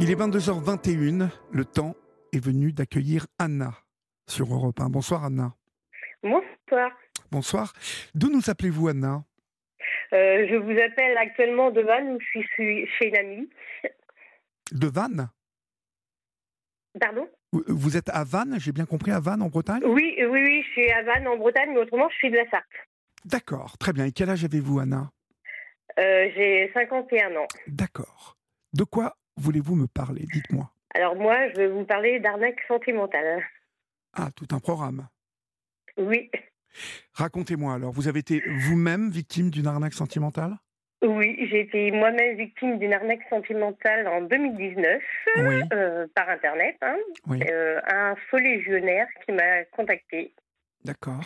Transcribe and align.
Il 0.00 0.10
est 0.10 0.14
22h21, 0.14 1.28
le 1.52 1.64
temps 1.64 1.94
est 2.32 2.44
venu 2.44 2.72
d'accueillir 2.72 3.26
Anna 3.38 3.72
sur 4.28 4.52
Europe 4.52 4.80
1. 4.80 4.90
Bonsoir 4.90 5.24
Anna. 5.24 5.54
Bonsoir. 6.22 6.90
Bonsoir. 7.30 7.72
D'où 8.14 8.30
nous 8.30 8.50
appelez-vous 8.50 8.88
Anna? 8.88 9.24
Euh, 10.12 10.46
je 10.48 10.56
vous 10.56 10.78
appelle 10.80 11.16
actuellement 11.18 11.70
de 11.70 11.80
Vannes 11.80 12.12
où 12.12 12.18
je 12.20 12.40
suis 12.40 12.86
chez 12.98 13.08
une 13.08 13.16
amie. 13.16 13.50
De 14.72 14.86
Vannes? 14.86 15.28
Pardon? 17.00 17.28
Vous- 17.52 17.64
Vous 17.68 17.96
êtes 17.96 18.08
à 18.10 18.24
Vannes, 18.24 18.56
j'ai 18.58 18.72
bien 18.72 18.86
compris, 18.86 19.10
à 19.12 19.20
Vannes 19.20 19.42
en 19.42 19.48
Bretagne? 19.48 19.82
Oui, 19.84 20.14
oui, 20.18 20.26
oui, 20.42 20.62
je 20.62 20.70
suis 20.72 20.90
à 20.90 21.02
Vannes 21.04 21.26
en 21.28 21.36
Bretagne, 21.36 21.70
mais 21.72 21.80
autrement, 21.80 22.08
je 22.10 22.16
suis 22.16 22.30
de 22.30 22.36
la 22.36 22.48
Sarthe. 22.50 22.64
D'accord, 23.24 23.76
très 23.78 23.92
bien. 23.92 24.04
Et 24.06 24.12
quel 24.12 24.30
âge 24.30 24.44
avez-vous 24.44 24.78
Anna? 24.78 25.10
Euh, 25.98 26.28
J'ai 26.34 26.70
51 26.74 27.34
ans. 27.36 27.46
D'accord. 27.66 28.36
De 28.72 28.84
quoi 28.84 29.16
voulez-vous 29.36 29.74
me 29.76 29.86
parler? 29.86 30.24
Dites-moi. 30.32 30.70
Alors 30.94 31.16
moi, 31.16 31.36
je 31.50 31.56
vais 31.60 31.68
vous 31.68 31.84
parler 31.84 32.20
d'arnaque 32.20 32.58
sentimentale. 32.68 33.42
Ah, 34.14 34.30
tout 34.34 34.46
un 34.52 34.58
programme. 34.60 35.08
Oui, 35.98 36.30
Racontez-moi 37.14 37.74
alors, 37.74 37.90
vous 37.92 38.06
avez 38.08 38.18
été 38.20 38.42
vous-même 38.46 39.10
victime 39.10 39.48
d'une 39.50 39.66
arnaque 39.66 39.94
sentimentale? 39.94 40.56
Oui, 41.02 41.36
j'ai 41.50 41.60
été 41.60 41.90
moi-même 41.90 42.36
victime 42.36 42.78
d'une 42.78 42.92
arnaque 42.92 43.22
sentimentale 43.30 44.06
en 44.08 44.22
2019 44.22 45.02
Oui, 45.38 45.60
euh, 45.72 46.06
par 46.14 46.28
Internet. 46.28 46.76
hein. 46.82 46.96
oui, 47.26 47.40
Euh, 47.50 47.80
un 47.86 48.14
faux 48.30 48.38
légionnaire 48.38 49.06
qui 49.24 49.32
m'a 49.32 49.64
contacté. 49.72 50.34
d'accord. 50.84 51.20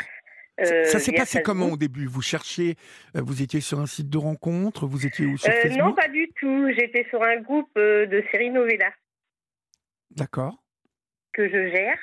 Euh, 0.60 0.84
Ça 0.84 0.98
s'est 0.98 1.10
via 1.12 1.20
passé 1.20 1.42
comment 1.42 1.66
au 1.68 1.76
début? 1.76 2.06
Vous 2.06 2.22
cherchiez, 2.22 2.76
euh, 3.16 3.20
vous 3.22 3.42
étiez 3.42 3.60
sur 3.60 3.80
un 3.80 3.86
site 3.86 4.08
de 4.10 4.18
rencontre, 4.18 4.86
vous 4.86 5.06
étiez 5.06 5.26
où 5.26 5.36
sur 5.36 5.50
Euh, 5.50 5.56
Facebook? 5.62 5.78
Non, 5.82 5.94
pas 5.94 6.08
du 6.08 6.28
tout. 6.40 6.68
J'étais 6.78 7.06
sur 7.10 7.22
un 7.22 7.36
groupe 7.36 7.70
euh, 7.76 8.06
de 8.06 8.22
série 8.30 8.50
Novella. 8.50 8.90
D'accord. 10.10 10.62
que 11.32 11.48
je 11.48 11.70
gère. 11.70 11.98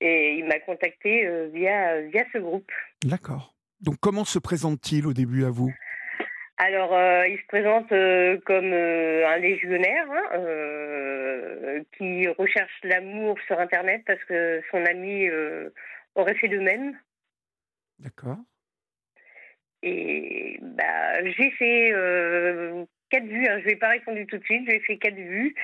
Et 0.00 0.34
il 0.38 0.44
m'a 0.46 0.58
contacté 0.60 1.26
euh, 1.26 1.48
via, 1.52 2.00
via 2.02 2.24
ce 2.32 2.38
groupe. 2.38 2.70
D'accord. 3.04 3.54
Donc 3.80 3.96
comment 4.00 4.24
se 4.24 4.38
présente-t-il 4.38 5.06
au 5.06 5.12
début 5.12 5.44
à 5.44 5.50
vous? 5.50 5.72
Alors, 6.56 6.92
euh, 6.94 7.26
il 7.28 7.38
se 7.38 7.46
présente 7.46 7.92
euh, 7.92 8.38
comme 8.44 8.72
euh, 8.72 9.28
un 9.28 9.36
légionnaire 9.38 10.06
hein, 10.10 10.38
euh, 10.38 11.82
qui 11.96 12.26
recherche 12.28 12.72
l'amour 12.82 13.36
sur 13.46 13.60
Internet 13.60 14.02
parce 14.06 14.22
que 14.24 14.60
son 14.70 14.84
ami 14.86 15.28
euh, 15.28 15.70
aurait 16.16 16.34
fait 16.34 16.48
de 16.48 16.58
même. 16.58 16.98
D'accord. 17.98 18.38
Et 19.82 20.58
bah, 20.60 21.22
j'ai 21.24 21.50
fait 21.52 21.92
euh, 21.92 22.84
quatre 23.10 23.24
vues. 23.26 23.46
hein. 23.46 23.60
Je 23.62 23.68
n'ai 23.68 23.76
pas 23.76 23.90
répondu 23.90 24.26
tout 24.26 24.38
de 24.38 24.44
suite. 24.44 24.68
J'ai 24.68 24.80
fait 24.80 24.98
quatre 24.98 25.14
vues. 25.14 25.54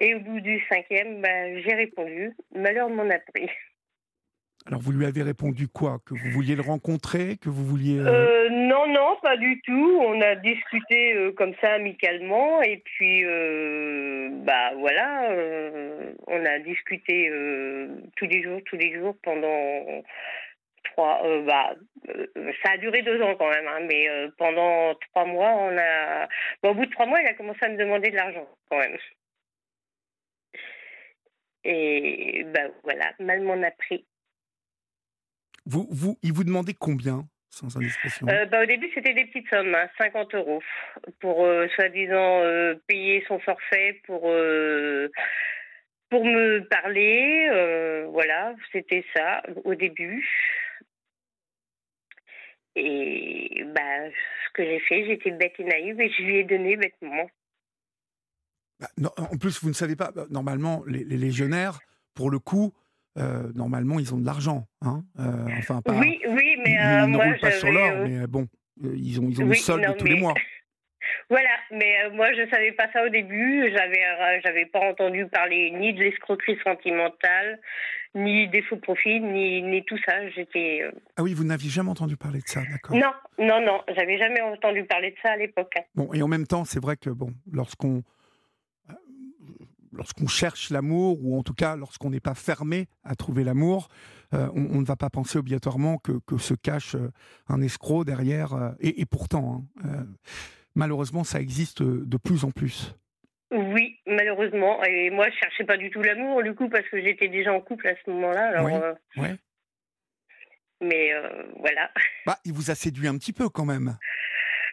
Et 0.00 0.14
au 0.14 0.20
bout 0.20 0.40
du 0.40 0.60
cinquième, 0.68 1.20
bah, 1.22 1.60
j'ai 1.60 1.74
répondu. 1.74 2.32
Malheur 2.54 2.90
m'en 2.90 3.08
a 3.08 3.18
pris. 3.18 3.48
Alors 4.66 4.80
vous 4.80 4.92
lui 4.92 5.04
avez 5.04 5.22
répondu 5.22 5.68
quoi? 5.68 5.98
Que 6.06 6.14
vous 6.14 6.30
vouliez 6.30 6.56
le 6.56 6.62
rencontrer? 6.62 7.36
Que 7.36 7.50
vous 7.50 7.66
vouliez... 7.66 7.98
euh, 7.98 8.06
Euh, 8.06 8.48
non, 8.48 8.86
non, 8.86 9.16
pas 9.22 9.36
du 9.36 9.60
tout. 9.60 9.98
On 10.00 10.18
a 10.22 10.36
discuté 10.36 11.14
euh, 11.14 11.32
comme 11.32 11.52
ça 11.60 11.72
amicalement 11.74 12.62
et 12.62 12.78
puis 12.78 13.24
bah 14.46 14.72
voilà, 14.78 15.30
on 16.26 16.44
a 16.46 16.58
discuté 16.60 17.30
tous 18.16 18.26
les 18.26 18.42
jours, 18.42 18.60
tous 18.64 18.76
les 18.76 18.94
jours 18.94 19.16
pendant 19.22 20.02
trois. 20.94 21.24
euh, 21.24 21.42
bah, 21.42 21.74
euh, 22.08 22.52
ça 22.62 22.72
a 22.72 22.78
duré 22.78 23.02
deux 23.02 23.20
ans 23.22 23.34
quand 23.36 23.50
même, 23.50 23.66
hein, 23.66 23.80
mais 23.88 24.08
euh, 24.08 24.28
pendant 24.38 24.94
trois 25.10 25.24
mois, 25.24 25.50
on 25.50 25.76
a. 25.76 26.28
bon, 26.62 26.70
au 26.70 26.74
bout 26.74 26.86
de 26.86 26.90
trois 26.90 27.06
mois, 27.06 27.20
il 27.20 27.26
a 27.26 27.34
commencé 27.34 27.60
à 27.62 27.68
me 27.68 27.76
demander 27.76 28.10
de 28.10 28.16
l'argent 28.16 28.48
quand 28.70 28.78
même. 28.78 28.96
Et 31.64 32.44
bah 32.54 32.68
voilà, 32.82 33.12
mal 33.18 33.40
m'en 33.42 33.62
a 33.62 33.70
pris. 33.70 34.06
vous, 35.66 35.86
vous, 35.90 36.18
il 36.22 36.32
vous 36.32 36.44
demandait 36.44 36.74
combien 36.78 37.24
Sans 37.48 37.74
indiscrétion? 37.76 38.26
Bah, 38.26 38.62
au 38.62 38.66
début, 38.66 38.90
c'était 38.94 39.14
des 39.14 39.24
petites 39.26 39.48
sommes, 39.48 39.74
hein, 39.74 39.88
50 39.98 40.34
euros, 40.34 40.62
pour 41.20 41.46
soi-disant 41.74 42.42
payer 42.86 43.24
son 43.28 43.38
forfait 43.38 44.02
pour, 44.04 44.30
pour 46.10 46.24
me 46.24 46.60
parler. 46.68 47.48
euh, 47.50 48.06
voilà, 48.10 48.54
c'était 48.72 49.04
ça 49.16 49.42
au 49.64 49.74
début. 49.74 50.24
Et 52.76 53.64
bah, 53.74 54.10
ce 54.10 54.52
que 54.54 54.64
j'ai 54.64 54.80
fait, 54.80 55.06
j'étais 55.06 55.30
bête 55.30 55.54
et 55.58 55.64
naïve 55.64 56.00
et 56.00 56.10
je 56.10 56.22
lui 56.22 56.38
ai 56.38 56.44
donné 56.44 56.76
bêtement. 56.76 57.28
Bah, 58.80 58.88
non, 58.98 59.10
en 59.16 59.36
plus, 59.36 59.62
vous 59.62 59.68
ne 59.68 59.74
savez 59.74 59.96
pas, 59.96 60.10
bah, 60.10 60.26
normalement, 60.30 60.82
les, 60.86 61.04
les 61.04 61.16
légionnaires, 61.16 61.78
pour 62.14 62.30
le 62.30 62.38
coup, 62.38 62.72
euh, 63.16 63.52
normalement, 63.54 64.00
ils 64.00 64.12
ont 64.12 64.18
de 64.18 64.26
l'argent. 64.26 64.66
Hein 64.82 65.04
euh, 65.20 65.46
enfin, 65.58 65.80
pas, 65.82 65.92
oui, 65.92 66.20
oui, 66.26 66.56
mais 66.64 66.72
ils, 66.72 66.78
euh, 66.78 67.04
ils 67.04 67.10
ne 67.10 67.16
moi, 67.16 67.24
roulent 67.26 67.40
pas 67.40 67.52
sur 67.52 67.70
l'or, 67.70 68.08
mais 68.08 68.26
bon, 68.26 68.48
ils 68.82 69.20
ont, 69.20 69.28
ils 69.28 69.40
ont 69.40 69.46
oui, 69.46 69.56
une 69.56 69.62
solde 69.62 69.84
non, 69.84 69.94
tous 69.94 70.06
les 70.06 70.18
mois. 70.18 70.34
Voilà, 71.30 71.50
mais 71.70 72.10
moi 72.10 72.32
je 72.34 72.48
savais 72.50 72.72
pas 72.72 72.90
ça 72.92 73.04
au 73.04 73.08
début. 73.08 73.70
J'avais 73.74 74.40
j'avais 74.42 74.66
pas 74.66 74.80
entendu 74.80 75.26
parler 75.26 75.70
ni 75.70 75.92
de 75.92 76.02
l'escroquerie 76.02 76.58
sentimentale, 76.62 77.60
ni 78.14 78.48
des 78.48 78.62
faux 78.62 78.76
profits, 78.76 79.20
ni 79.20 79.62
ni 79.62 79.84
tout 79.84 79.98
ça. 80.06 80.28
J'étais 80.30 80.80
euh, 80.82 80.92
Ah 81.16 81.22
oui, 81.22 81.34
vous 81.34 81.44
n'aviez 81.44 81.70
jamais 81.70 81.90
entendu 81.90 82.16
parler 82.16 82.40
de 82.40 82.46
ça, 82.48 82.62
d'accord. 82.70 82.96
non, 82.96 83.12
non, 83.38 83.60
non, 83.64 83.80
j'avais 83.94 84.18
jamais 84.18 84.40
entendu 84.40 84.84
parler 84.84 85.10
de 85.10 85.16
ça 85.22 85.32
à 85.32 85.36
l'époque. 85.36 85.74
Bon, 85.94 86.12
et 86.12 86.22
en 86.22 86.28
même 86.28 86.46
temps, 86.46 86.64
c'est 86.64 86.80
vrai 86.80 86.96
que 86.96 87.10
bon, 87.10 87.32
lorsqu'on 87.50 88.02
euh, 88.90 88.94
lorsqu'on 89.92 90.26
cherche 90.26 90.70
l'amour, 90.70 91.18
ou 91.24 91.38
en 91.38 91.42
tout 91.42 91.54
cas 91.54 91.76
lorsqu'on 91.76 92.10
n'est 92.10 92.20
pas 92.20 92.34
fermé 92.34 92.86
à 93.04 93.14
trouver 93.14 93.44
l'amour, 93.44 93.88
euh, 94.32 94.48
on, 94.54 94.76
on 94.76 94.80
ne 94.80 94.84
va 94.86 94.96
pas 94.96 95.10
penser 95.10 95.38
obligatoirement 95.38 95.98
que, 95.98 96.12
que 96.26 96.38
se 96.38 96.54
cache 96.54 96.96
un 97.48 97.60
escroc 97.62 98.04
derrière. 98.04 98.54
euh, 98.54 98.70
et, 98.80 99.00
et 99.00 99.06
pourtant, 99.06 99.64
hein, 99.84 99.88
euh, 99.88 100.04
malheureusement, 100.74 101.24
ça 101.24 101.40
existe 101.40 101.82
de 101.82 102.16
plus 102.16 102.44
en 102.44 102.50
plus. 102.50 102.96
Oui, 103.52 103.93
malheureusement. 104.06 104.82
Et 104.84 105.10
moi 105.10 105.28
je 105.30 105.36
cherchais 105.36 105.64
pas 105.64 105.76
du 105.76 105.90
tout 105.90 106.02
l'amour 106.02 106.42
du 106.42 106.54
coup 106.54 106.68
parce 106.68 106.88
que 106.88 107.00
j'étais 107.02 107.28
déjà 107.28 107.52
en 107.52 107.60
couple 107.60 107.88
à 107.88 107.94
ce 108.04 108.10
moment-là. 108.10 108.48
Alors, 108.48 108.66
Oui. 108.66 108.72
euh, 108.74 108.94
Ouais. 109.22 109.34
mais 110.80 111.12
euh, 111.14 111.28
voilà. 111.58 111.90
Bah, 112.26 112.38
il 112.44 112.52
vous 112.52 112.70
a 112.70 112.74
séduit 112.74 113.08
un 113.08 113.16
petit 113.18 113.32
peu 113.32 113.48
quand 113.48 113.64
même. 113.64 113.96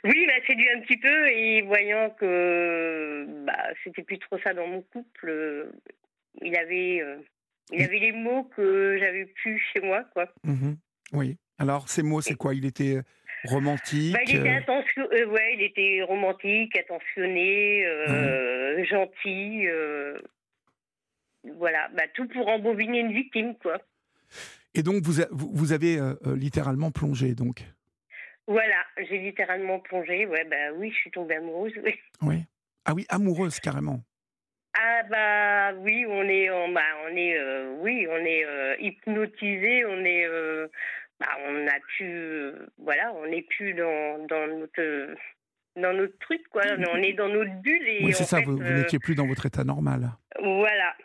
Oui, 0.04 0.14
il 0.16 0.26
m'a 0.28 0.46
séduit 0.48 0.70
un 0.76 0.82
petit 0.82 0.98
peu 0.98 1.28
et 1.30 1.62
voyant 1.62 2.10
que 2.12 3.26
bah, 3.46 3.68
c'était 3.84 4.02
plus 4.04 4.18
trop 4.20 4.40
ça 4.40 4.54
dans 4.54 4.66
mon 4.68 4.82
couple, 4.82 5.30
euh, 5.30 5.72
il 6.42 6.56
avait, 6.58 7.02
euh, 7.02 7.18
il 7.72 7.84
avait 7.84 8.00
les 8.00 8.12
mots 8.12 8.46
que 8.46 8.98
j'avais 9.00 9.26
plus 9.26 9.60
chez 9.72 9.80
moi, 9.82 10.04
quoi. 10.14 10.28
Mhm. 10.44 10.76
Oui. 11.14 11.38
Alors, 11.60 11.88
ces 11.88 12.02
mots, 12.02 12.22
c'est 12.22 12.34
quoi? 12.34 12.56
Il 12.56 12.66
était 12.66 12.98
romantique 13.46 14.14
Bah, 14.14 14.20
il 14.28 14.36
était 14.36 14.50
euh, 14.50 14.58
attention, 14.58 15.08
euh, 15.12 15.26
ouais, 15.26 15.56
il 15.56 15.62
était 15.64 16.02
romantique, 16.04 16.76
attentionné, 16.78 17.86
euh, 17.86 18.84
gentil, 18.86 19.68
euh, 19.68 20.18
voilà, 21.56 21.90
bah, 21.96 22.04
tout 22.14 22.28
pour 22.28 22.48
embobiner 22.48 23.00
une 23.00 23.14
victime, 23.14 23.56
quoi. 23.58 23.78
Et 24.74 24.84
donc, 24.84 25.04
vous, 25.04 25.22
a- 25.22 25.28
vous 25.32 25.74
avez 25.74 25.98
littéralement 26.36 26.92
plongé, 26.92 27.34
donc? 27.36 27.62
Voilà, 28.48 28.84
j'ai 28.98 29.18
littéralement 29.18 29.80
plongé, 29.80 30.26
ouais, 30.26 30.46
bah 30.46 30.72
oui, 30.76 30.92
je 30.92 30.96
suis 30.98 31.12
tombée 31.12 31.36
amoureuse, 31.36 31.74
oui. 31.84 31.94
Oui. 32.22 32.36
Ah 32.86 32.94
oui, 32.94 33.06
amoureuse 33.10 33.60
carrément. 33.60 34.02
Ah 34.74 35.04
bah 35.10 35.74
oui, 35.80 36.06
on 36.08 36.24
est, 36.24 36.50
on, 36.50 36.70
bah, 36.70 36.82
on 37.06 37.16
est, 37.16 37.38
euh, 37.38 37.76
oui, 37.82 38.08
on 38.10 38.16
est 38.18 38.46
euh, 38.46 38.76
hypnotisé, 38.80 39.86
on 39.86 40.04
est, 40.06 40.26
euh, 40.26 40.68
bah, 41.22 41.28
on 41.48 41.68
a 41.68 41.80
pu, 41.96 42.04
euh, 42.04 42.68
voilà, 42.80 43.14
on 43.14 43.28
n'est 43.28 43.44
plus 43.44 43.74
dans, 43.76 44.26
dans 44.28 44.48
notre, 44.60 45.16
dans 45.76 45.94
notre 45.94 46.18
truc 46.20 46.42
quoi, 46.50 46.64
on 46.68 46.98
est 47.02 47.14
dans 47.14 47.30
notre 47.30 47.54
bulle 47.62 47.88
et 47.88 48.04
oui, 48.04 48.14
c'est 48.14 48.24
ça, 48.26 48.40
fait, 48.40 48.46
vous, 48.46 48.60
euh, 48.62 48.78
n'étiez 48.80 49.00
plus 49.00 49.16
dans 49.16 49.28
votre 49.28 49.46
état 49.46 49.64
normal. 49.64 50.10
voilà, 50.42 50.96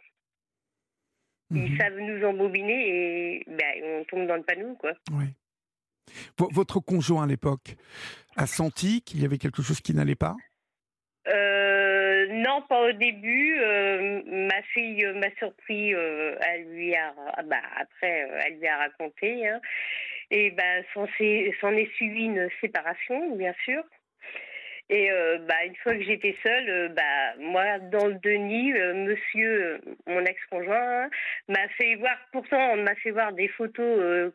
ils 1.52 1.70
Mhm. 1.70 1.78
savent 1.78 1.98
nous 1.98 2.24
embobiner 2.26 2.88
et 2.88 3.44
bah, 3.46 3.64
on 3.84 4.04
tombe 4.04 4.26
dans 4.26 4.36
le 4.36 4.42
panneau 4.42 4.74
quoi. 4.76 4.92
Oui. 5.12 5.26
Votre 6.38 6.80
conjoint 6.80 7.24
à 7.24 7.26
l'époque 7.26 7.76
a 8.36 8.46
senti 8.46 9.02
qu'il 9.02 9.20
y 9.20 9.24
avait 9.24 9.38
quelque 9.38 9.62
chose 9.62 9.80
qui 9.80 9.92
n'allait 9.94 10.14
pas? 10.16 10.34
Euh, 11.28 11.55
non, 12.46 12.62
pas 12.62 12.80
au 12.88 12.92
début. 12.92 13.58
Euh, 13.60 14.22
ma 14.26 14.62
fille 14.74 15.04
euh, 15.04 15.14
m'a 15.14 15.30
surpris. 15.38 15.94
euh, 15.94 16.36
elle 16.48 16.64
lui 16.72 16.94
a, 16.94 17.12
ah 17.34 17.42
bah, 17.42 17.60
après, 17.76 18.28
elle 18.46 18.58
lui 18.58 18.66
a 18.68 18.76
raconté. 18.78 19.48
hein. 19.48 19.60
et 20.30 20.50
ben, 20.50 20.84
s'est- 21.18 21.52
s'en 21.60 21.72
est 21.72 21.92
suivi 21.96 22.24
une 22.26 22.48
séparation, 22.60 23.34
bien 23.36 23.54
sûr. 23.64 23.82
Et 24.88 25.10
bah, 25.48 25.64
une 25.64 25.74
fois 25.82 25.94
que 25.94 26.02
j'étais 26.02 26.36
seule, 26.44 26.92
bah, 26.94 27.34
moi, 27.40 27.80
dans 27.80 28.06
le 28.06 28.14
déni, 28.14 28.72
monsieur, 28.72 29.80
mon 30.06 30.24
ex-conjoint, 30.24 31.10
m'a 31.48 31.68
fait 31.76 31.96
voir, 31.96 32.16
pourtant, 32.30 32.70
on 32.74 32.82
m'a 32.84 32.94
fait 32.94 33.10
voir 33.10 33.32
des 33.32 33.48
photos 33.48 34.32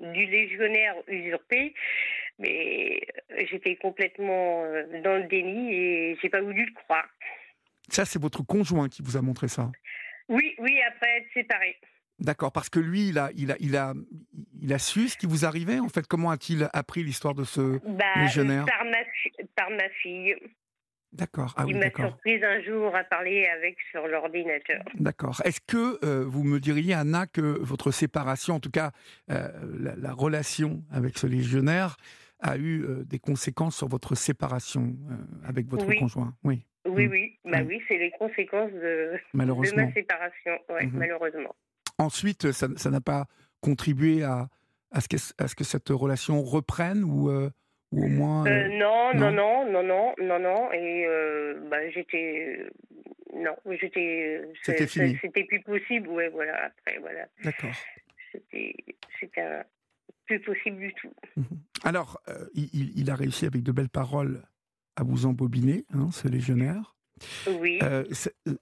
du 0.00 0.26
légionnaire 0.26 0.94
usurpé, 1.08 1.72
mais 2.38 3.00
j'étais 3.50 3.76
complètement 3.76 4.64
dans 5.02 5.16
le 5.16 5.24
déni 5.24 5.72
et 5.74 6.18
j'ai 6.20 6.28
pas 6.28 6.42
voulu 6.42 6.66
le 6.66 6.74
croire. 6.82 7.08
Ça, 7.88 8.04
c'est 8.04 8.20
votre 8.20 8.42
conjoint 8.42 8.88
qui 8.88 9.02
vous 9.02 9.16
a 9.16 9.22
montré 9.22 9.48
ça? 9.48 9.70
Oui, 10.28 10.54
oui, 10.58 10.80
après 10.88 11.18
être 11.18 11.26
séparés. 11.34 11.76
D'accord, 12.18 12.52
parce 12.52 12.70
que 12.70 12.78
lui, 12.78 13.08
il 13.08 13.18
a, 13.18 13.30
il 13.36 13.50
a, 13.50 13.56
il 13.58 13.76
a, 13.76 13.92
il 14.60 14.72
a 14.72 14.78
su 14.78 15.08
ce 15.08 15.16
qui 15.16 15.26
vous 15.26 15.44
arrivait. 15.44 15.80
En 15.80 15.88
fait, 15.88 16.06
comment 16.06 16.30
a-t-il 16.30 16.68
appris 16.72 17.02
l'histoire 17.02 17.34
de 17.34 17.44
ce 17.44 17.80
bah, 17.86 18.04
légionnaire? 18.16 18.64
par 18.66 18.84
ma, 18.84 18.98
par 19.56 19.70
ma 19.70 19.88
fille. 20.00 20.36
D'accord. 21.12 21.54
Ah 21.56 21.64
il 21.68 21.74
oui, 21.74 21.80
m'a 21.80 21.90
surprise 21.90 22.42
un 22.42 22.60
jour 22.62 22.94
à 22.94 23.04
parler 23.04 23.46
avec 23.46 23.76
sur 23.92 24.06
l'ordinateur. 24.08 24.82
D'accord. 24.94 25.40
Est-ce 25.44 25.60
que 25.60 26.04
euh, 26.04 26.24
vous 26.24 26.42
me 26.42 26.58
diriez, 26.58 26.94
Anna, 26.94 27.26
que 27.26 27.40
votre 27.40 27.92
séparation, 27.92 28.56
en 28.56 28.60
tout 28.60 28.70
cas 28.70 28.90
euh, 29.30 29.48
la, 29.78 29.94
la, 29.94 30.12
relation 30.12 30.82
avec 30.90 31.16
ce 31.16 31.28
légionnaire, 31.28 31.96
a 32.40 32.56
eu 32.56 32.82
euh, 32.82 33.04
des 33.04 33.20
conséquences 33.20 33.76
sur 33.76 33.86
votre 33.86 34.16
séparation 34.16 34.96
avec 35.44 35.66
votre 35.66 35.86
Oui. 35.86 35.98
conjoint? 35.98 36.34
Oui. 36.42 36.66
Oui, 36.86 37.06
Mm. 37.06 37.10
oui, 37.10 37.38
bah 37.44 37.50
Ouais. 37.58 37.62
oui, 37.66 37.82
c'est 37.88 37.96
les 37.98 38.10
conséquences 38.12 38.72
de, 38.72 39.18
ma 39.32 39.46
séparation, 39.92 40.58
ouais, 40.68 40.86
Mhm. 40.86 40.98
malheureusement. 40.98 41.54
Ensuite, 41.98 42.52
ça 42.52 42.68
ça 42.76 42.90
n'a 42.90 43.00
pas 43.00 43.26
contribué 43.60 44.22
à, 44.22 44.48
à, 44.90 45.00
ce 45.00 45.08
que, 45.08 45.16
à 45.42 45.48
ce 45.48 45.54
que 45.54 45.64
cette 45.64 45.88
relation 45.88 46.42
reprenne 46.42 47.02
ou, 47.04 47.30
euh, 47.30 47.50
ou 47.92 48.04
au 48.04 48.08
moins. 48.08 48.46
Euh, 48.46 48.50
euh, 48.50 48.68
non, 48.78 49.14
non. 49.14 49.30
non, 49.32 49.72
non, 49.72 49.82
non, 49.82 50.14
non, 50.18 50.38
non, 50.38 50.72
et 50.72 51.06
bah, 51.70 51.88
j'étais, 51.90 52.66
non, 53.34 53.56
j'étais, 53.80 54.42
C'était 54.62 54.86
fini. 54.86 55.18
c'était 55.22 55.44
plus 55.44 55.60
possible, 55.62 56.08
ouais, 56.08 56.28
voilà, 56.28 56.66
après, 56.66 56.98
voilà, 56.98 57.26
D'accord. 57.42 57.74
c'était, 58.32 58.74
plus 60.26 60.40
possible 60.40 60.78
du 60.78 60.92
tout. 60.94 61.12
Mhm. 61.36 61.44
Alors, 61.84 62.20
il 62.54 63.10
a 63.10 63.14
réussi 63.14 63.46
avec 63.46 63.62
de 63.62 63.72
belles 63.72 63.88
paroles 63.90 64.42
à 64.96 65.02
vous 65.02 65.26
embobiner, 65.26 65.84
hein, 65.92 66.08
ce 66.12 66.28
légionnaire. 66.28 66.94
Oui. 67.60 67.78
Euh, 67.82 68.04
euh, 68.48 68.54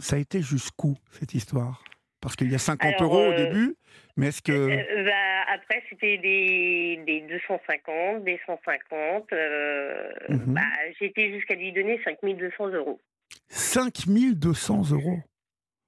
ça 0.00 0.16
a 0.16 0.18
été 0.18 0.40
jusqu'où 0.42 0.96
cette 1.12 1.34
histoire? 1.34 1.84
Parce 2.20 2.34
qu'il 2.34 2.50
y 2.50 2.54
a 2.54 2.58
50 2.58 2.94
Alors, 2.94 3.02
euros 3.14 3.28
au 3.28 3.32
euh, 3.32 3.36
début, 3.36 3.76
mais 4.16 4.28
est-ce 4.28 4.42
que. 4.42 5.04
Bah, 5.04 5.52
après, 5.54 5.82
c'était 5.88 6.18
des, 6.18 7.00
des 7.06 7.20
250, 7.28 8.24
des 8.24 8.40
150. 8.46 9.32
euh, 9.32 10.10
Mhm. 10.28 10.54
bah, 10.54 10.60
J'étais 10.98 11.32
jusqu'à 11.32 11.54
lui 11.54 11.72
donner 11.72 12.00
5200 12.04 12.68
euros. 12.70 13.00
5200 13.48 14.90
euros? 14.92 15.18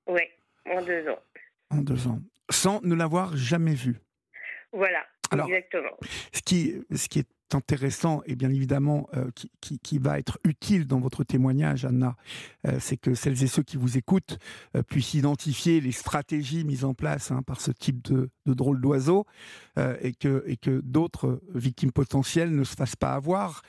Ouais, 0.06 0.30
en 0.66 0.82
deux 0.82 1.08
ans. 1.08 1.18
en 1.70 1.78
deux 1.78 2.06
ans, 2.06 2.20
sans 2.50 2.80
ne 2.82 2.94
l'avoir 2.94 3.36
jamais 3.36 3.74
vu. 3.74 3.96
Voilà, 4.72 5.04
Alors, 5.30 5.48
exactement. 5.50 5.96
Ce 6.32 6.42
qui, 6.42 6.74
ce 6.94 7.08
qui 7.08 7.20
est 7.20 7.28
intéressant 7.54 8.22
et 8.26 8.36
bien 8.36 8.50
évidemment 8.50 9.08
euh, 9.16 9.30
qui, 9.34 9.50
qui- 9.60 9.78
qui 9.78 9.98
va 9.98 10.18
être 10.18 10.38
utile 10.44 10.86
dans 10.86 11.00
votre 11.00 11.24
témoignage, 11.24 11.84
Anna, 11.84 12.16
euh, 12.66 12.78
c'est 12.80 12.96
que 12.96 13.14
celles 13.14 13.42
et 13.42 13.46
ceux 13.46 13.62
qui 13.62 13.76
vous 13.76 13.96
écoutent 13.98 14.38
euh, 14.76 14.82
puissent 14.82 15.14
identifier 15.14 15.80
les 15.80 15.92
stratégies 15.92 16.64
mises 16.64 16.84
en 16.84 16.94
place 16.94 17.30
hein, 17.30 17.42
par 17.42 17.60
ce 17.60 17.70
type 17.70 18.02
de, 18.02 18.30
de 18.46 18.54
drôle 18.54 18.80
d'oiseau 18.80 19.26
et 20.02 20.12
que, 20.12 20.42
et 20.46 20.56
que 20.58 20.80
d'autres 20.84 21.40
victimes 21.54 21.92
potentielles 21.92 22.54
ne 22.54 22.64
se 22.64 22.74
fassent 22.74 22.96
pas 22.96 23.14
avoir. 23.14 23.62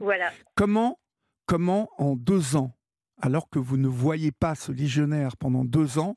Voilà. 0.00 0.30
Comment, 0.56 0.98
comment 1.46 1.88
en 1.98 2.16
deux 2.16 2.56
ans, 2.56 2.74
alors 3.20 3.48
que 3.48 3.58
vous 3.60 3.76
ne 3.76 3.86
voyez 3.88 4.32
pas 4.32 4.54
ce 4.56 4.72
légionnaire 4.72 5.36
pendant 5.36 5.64
deux 5.64 5.98
ans, 5.98 6.16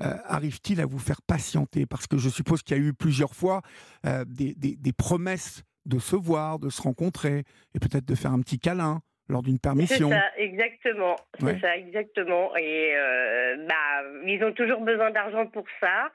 euh, 0.00 0.14
arrive-t-il 0.26 0.80
à 0.80 0.86
vous 0.86 1.00
faire 1.00 1.20
patienter? 1.22 1.84
Parce 1.86 2.06
que 2.06 2.18
je 2.18 2.28
suppose 2.28 2.62
qu'il 2.62 2.76
y 2.76 2.80
a 2.80 2.82
eu 2.82 2.94
plusieurs 2.94 3.34
fois 3.34 3.62
euh, 4.06 4.24
des, 4.24 4.54
des- 4.54 4.76
des 4.76 4.92
promesses 4.92 5.62
de 5.88 5.98
se 5.98 6.14
voir, 6.16 6.58
de 6.60 6.68
se 6.70 6.80
rencontrer, 6.82 7.40
et 7.74 7.80
peut-être 7.80 8.04
de 8.04 8.14
faire 8.14 8.30
un 8.32 8.40
petit 8.40 8.58
câlin 8.60 9.00
lors 9.28 9.42
d'une 9.42 9.54
C'est 9.56 9.62
permission. 9.62 10.10
ça, 10.10 10.22
exactement. 10.36 11.16
C'est 11.38 11.44
Ouais. 11.44 11.58
ça, 11.60 11.76
exactement. 11.76 12.54
Et 12.56 12.92
euh, 12.96 13.66
bah, 13.68 14.02
ils 14.26 14.42
ont 14.44 14.52
toujours 14.52 14.80
besoin 14.82 15.10
d'argent 15.10 15.46
pour 15.46 15.64
ça. 15.80 16.10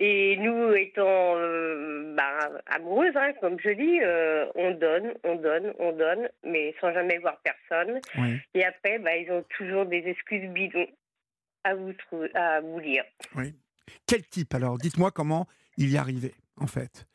Et 0.00 0.36
nous, 0.38 0.72
étant 0.74 1.36
euh, 1.36 2.14
bah, 2.16 2.50
amoureuses, 2.66 3.14
hein, 3.14 3.32
comme 3.40 3.58
je 3.60 3.70
dis, 3.70 4.00
euh, 4.02 4.46
on 4.56 4.72
donne, 4.72 5.12
on 5.22 5.36
donne, 5.36 5.72
on 5.78 5.92
donne, 5.92 6.28
mais 6.44 6.74
sans 6.80 6.92
jamais 6.92 7.18
voir 7.18 7.38
personne. 7.42 8.00
Et 8.54 8.64
après, 8.64 8.98
bah, 8.98 9.16
ils 9.16 9.30
ont 9.30 9.44
toujours 9.56 9.86
des 9.86 9.98
excuses 10.08 10.48
bidons 10.50 10.88
à 11.64 11.74
vous, 11.74 11.92
à 12.34 12.60
vous 12.60 12.78
lire. 12.80 13.04
oui. 13.36 13.54
Quel 14.06 14.22
type 14.26 14.54
alors? 14.54 14.78
Dites-moi 14.78 15.10
comment 15.10 15.46
il 15.76 15.90
y 15.90 15.96
arrivait, 15.98 16.34
en 16.56 16.66
fait. 16.66 17.06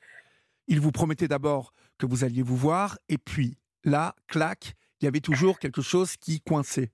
Il 0.67 0.79
vous 0.79 0.91
promettait 0.91 1.27
d'abord 1.27 1.73
que 1.97 2.05
vous 2.05 2.23
alliez 2.23 2.43
vous 2.43 2.57
voir, 2.57 2.97
et 3.09 3.17
puis 3.17 3.57
là, 3.83 4.15
clac, 4.27 4.73
il 5.01 5.05
y 5.05 5.07
avait 5.07 5.19
toujours 5.19 5.59
quelque 5.59 5.81
chose 5.81 6.17
qui 6.17 6.41
coinçait. 6.41 6.91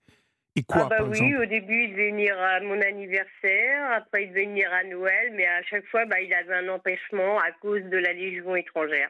Et 0.56 0.64
quoi, 0.64 0.84
ah 0.86 0.90
bah 0.90 0.98
par 0.98 1.10
oui, 1.10 1.36
au 1.36 1.46
début, 1.46 1.86
il 1.86 1.92
devait 1.92 2.12
venir 2.12 2.38
à 2.40 2.60
mon 2.60 2.80
anniversaire, 2.80 3.92
après 3.92 4.26
il 4.26 4.30
devait 4.30 4.46
venir 4.46 4.72
à 4.72 4.84
Noël, 4.84 5.34
mais 5.36 5.48
à 5.48 5.64
chaque 5.64 5.86
fois, 5.88 6.06
bah, 6.06 6.22
il 6.22 6.32
avait 6.32 6.54
un 6.54 6.70
empêchement 6.70 7.40
à 7.40 7.52
cause 7.60 7.82
de 7.84 7.98
la 7.98 8.14
Légion 8.14 8.56
étrangère. 8.56 9.10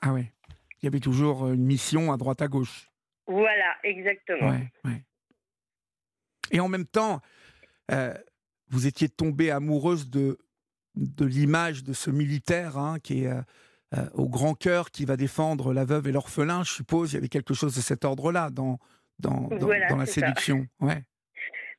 Ah 0.00 0.12
oui. 0.12 0.30
Il 0.80 0.84
y 0.84 0.88
avait 0.88 1.00
toujours 1.00 1.46
euh, 1.46 1.54
une 1.54 1.64
mission 1.64 2.12
à 2.12 2.16
droite 2.16 2.40
à 2.40 2.46
gauche. 2.46 2.88
Voilà, 3.26 3.76
exactement. 3.82 4.50
Ouais, 4.50 4.70
ouais. 4.84 5.02
Et 6.52 6.60
en 6.60 6.68
même 6.68 6.86
temps, 6.86 7.20
euh, 7.90 8.14
vous 8.68 8.86
étiez 8.86 9.08
tombée 9.08 9.50
amoureuse 9.50 10.08
de, 10.08 10.38
de 10.94 11.24
l'image 11.24 11.82
de 11.82 11.92
ce 11.92 12.10
militaire 12.10 12.78
hein, 12.78 12.98
qui 13.02 13.24
est 13.24 13.28
euh, 13.28 13.42
euh, 13.94 14.08
au 14.14 14.28
grand 14.28 14.54
cœur, 14.54 14.90
qui 14.90 15.04
va 15.04 15.16
défendre 15.16 15.72
la 15.72 15.84
veuve 15.84 16.08
et 16.08 16.12
l'orphelin. 16.12 16.62
Je 16.64 16.72
suppose 16.72 17.12
il 17.12 17.16
y 17.16 17.18
avait 17.18 17.28
quelque 17.28 17.54
chose 17.54 17.74
de 17.76 17.80
cet 17.80 18.04
ordre-là 18.04 18.50
dans, 18.50 18.78
dans, 19.18 19.48
dans, 19.48 19.56
Voilà, 19.58 19.86
dans 19.88 19.96
la 19.96 20.06
ça. 20.06 20.12
séduction. 20.14 20.66
Ouais. 20.80 21.02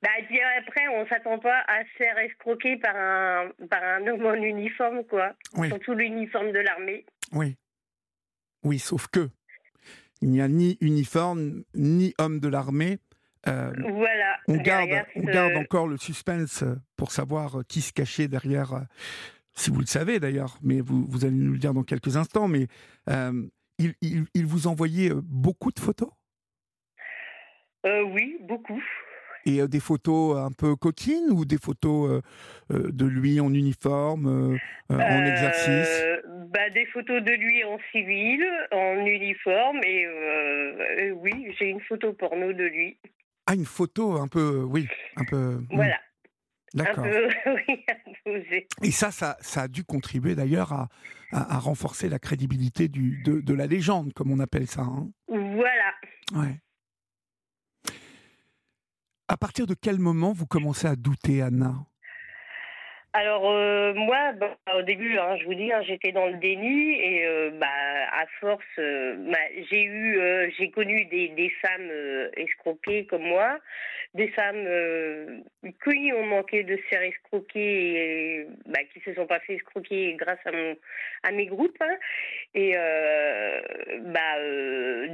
Bah, 0.04 0.10
puis 0.28 0.40
après, 0.60 0.88
on 0.90 1.08
s'attend 1.08 1.40
pas 1.40 1.60
à 1.68 1.84
se 1.84 1.90
faire 1.98 2.18
escroquer 2.20 2.78
par 2.78 2.96
un, 2.96 3.50
par 3.70 3.82
un 3.84 4.06
homme 4.08 4.26
en 4.26 4.34
uniforme, 4.36 5.04
quoi. 5.10 5.34
Oui, 5.56 5.70
Surtout 5.70 5.94
l'uniforme 5.94 6.52
de 6.52 6.60
l'armée. 6.60 7.06
oui. 7.34 7.58
Oui, 8.64 8.80
sauf 8.80 9.08
que 9.08 9.30
il 10.22 10.30
n'y 10.30 10.42
a 10.42 10.48
ni 10.48 10.78
uniforme, 10.82 11.64
ni 11.76 12.14
homme 12.18 12.40
de 12.40 12.48
l'armée. 12.48 12.98
Euh, 13.48 13.72
Voilà. 13.94 14.38
on 14.48 14.58
garde, 14.58 14.90
on 15.16 15.22
garde 15.24 15.56
encore 15.56 15.88
le 15.88 15.98
suspense 15.98 16.64
pour 16.98 17.12
savoir 17.12 17.60
qui 17.70 17.82
se 17.82 17.94
cachait 17.94 18.28
derrière, 18.28 18.74
euh, 18.74 18.80
si 19.58 19.72
vous 19.72 19.80
le 19.80 19.86
savez 19.88 20.20
d'ailleurs, 20.20 20.58
mais 20.62 20.80
vous, 20.82 21.06
vous 21.10 21.26
allez 21.26 21.36
nous 21.36 21.54
le 21.54 21.58
dire 21.58 21.74
dans 21.74 21.84
quelques 21.84 22.16
instants, 22.16 22.48
mais 22.48 22.68
euh, 23.10 23.34
il, 23.80 23.94
il- 24.02 24.26
il 24.34 24.46
vous 24.46 24.68
envoyait 24.68 25.12
euh, 25.12 25.20
beaucoup 25.24 25.72
de 25.72 25.80
photos? 25.80 26.10
Euh, 27.86 28.04
oui, 28.04 28.38
beaucoup. 28.42 28.82
et 29.46 29.62
euh, 29.62 29.68
des 29.68 29.80
photos 29.80 30.38
un 30.38 30.52
peu 30.52 30.76
coquines 30.76 31.30
ou 31.32 31.46
des 31.46 31.58
photos 31.58 32.22
de 32.70 33.06
lui 33.06 33.40
en 33.40 33.54
uniforme, 33.54 34.60
en 34.90 35.26
exercice? 35.26 36.04
Bah, 36.52 36.70
Des 36.72 36.86
photos 36.88 37.24
de 37.24 37.32
lui 37.32 37.64
en 37.64 37.78
civil, 37.92 38.44
en 38.72 39.06
uniforme, 39.06 39.80
et 39.84 41.12
oui, 41.12 41.54
j'ai 41.58 41.70
une 41.70 41.82
photo 41.82 42.14
porno 42.14 42.52
de 42.54 42.64
lui. 42.64 42.98
Ah, 43.46 43.56
une 43.56 43.66
photo 43.66 44.18
un 44.18 44.28
peu, 44.28 44.64
oui, 44.64 44.88
un 45.16 45.24
peu. 45.24 45.60
Voilà. 45.72 45.98
D'accord. 46.84 47.06
oui. 48.26 48.66
Et 48.84 48.92
ça, 48.92 49.12
ça, 49.12 49.38
ça 49.42 49.64
a 49.64 49.68
dû 49.68 49.84
contribuer 49.84 50.36
d'ailleurs 50.36 50.74
à, 50.74 50.90
à- 51.32 51.56
à 51.56 51.60
renforcer 51.60 52.10
la 52.10 52.20
crédibilité 52.20 52.88
du, 52.88 53.22
de, 53.24 53.40
de 53.42 53.54
la 53.54 53.68
légende, 53.68 54.14
comme 54.14 54.32
on 54.32 54.40
appelle 54.40 54.68
ça. 54.68 54.82
hein. 54.82 55.10
Voilà. 55.28 55.94
Ouais. 56.34 56.60
À 59.28 59.38
partir 59.38 59.66
de 59.68 59.74
quel 59.80 60.00
moment 60.00 60.32
vous 60.34 60.46
commencez 60.46 60.88
à 60.88 60.96
douter, 60.96 61.42
Anna? 61.42 61.86
Alors 63.14 63.50
euh, 63.50 63.94
moi, 63.94 64.34
bah, 64.34 64.58
au 64.76 64.82
début, 64.82 65.18
hein, 65.18 65.38
je 65.38 65.46
vous 65.46 65.54
dis, 65.54 65.72
hein, 65.72 65.82
j'étais 65.82 66.12
dans 66.12 66.28
le 66.28 66.38
déni 66.38 66.92
et 66.92 67.26
euh, 67.26 67.52
bah, 67.52 67.68
à 68.12 68.26
force, 68.40 68.64
euh, 68.78 69.16
bah, 69.32 69.38
j'ai 69.72 69.84
eu, 69.84 70.20
j'ai 70.58 70.70
connu 70.70 71.06
des, 71.06 71.50
femmes 71.62 71.90
escroquées 72.36 73.06
comme 73.06 73.24
moi, 73.24 73.60
des 74.14 74.28
femmes 74.30 74.68
qui 75.84 76.14
ont 76.14 76.26
manqué 76.26 76.64
de 76.64 76.76
se 76.76 76.82
faire 76.84 77.02
escroquer 77.02 77.60
et 77.60 78.48
bah, 78.66 78.80
qui 78.94 79.00
se 79.00 79.14
sont 79.14 79.26
pas 79.26 79.40
fait 79.40 79.56
escroquer 79.56 80.14
grâce 80.16 80.46
à 80.46 80.52
mon, 80.52 80.76
mes 81.32 81.46
groupes 81.46 81.78
hein. 81.80 81.96
et 82.54 82.76
bah, 84.02 84.38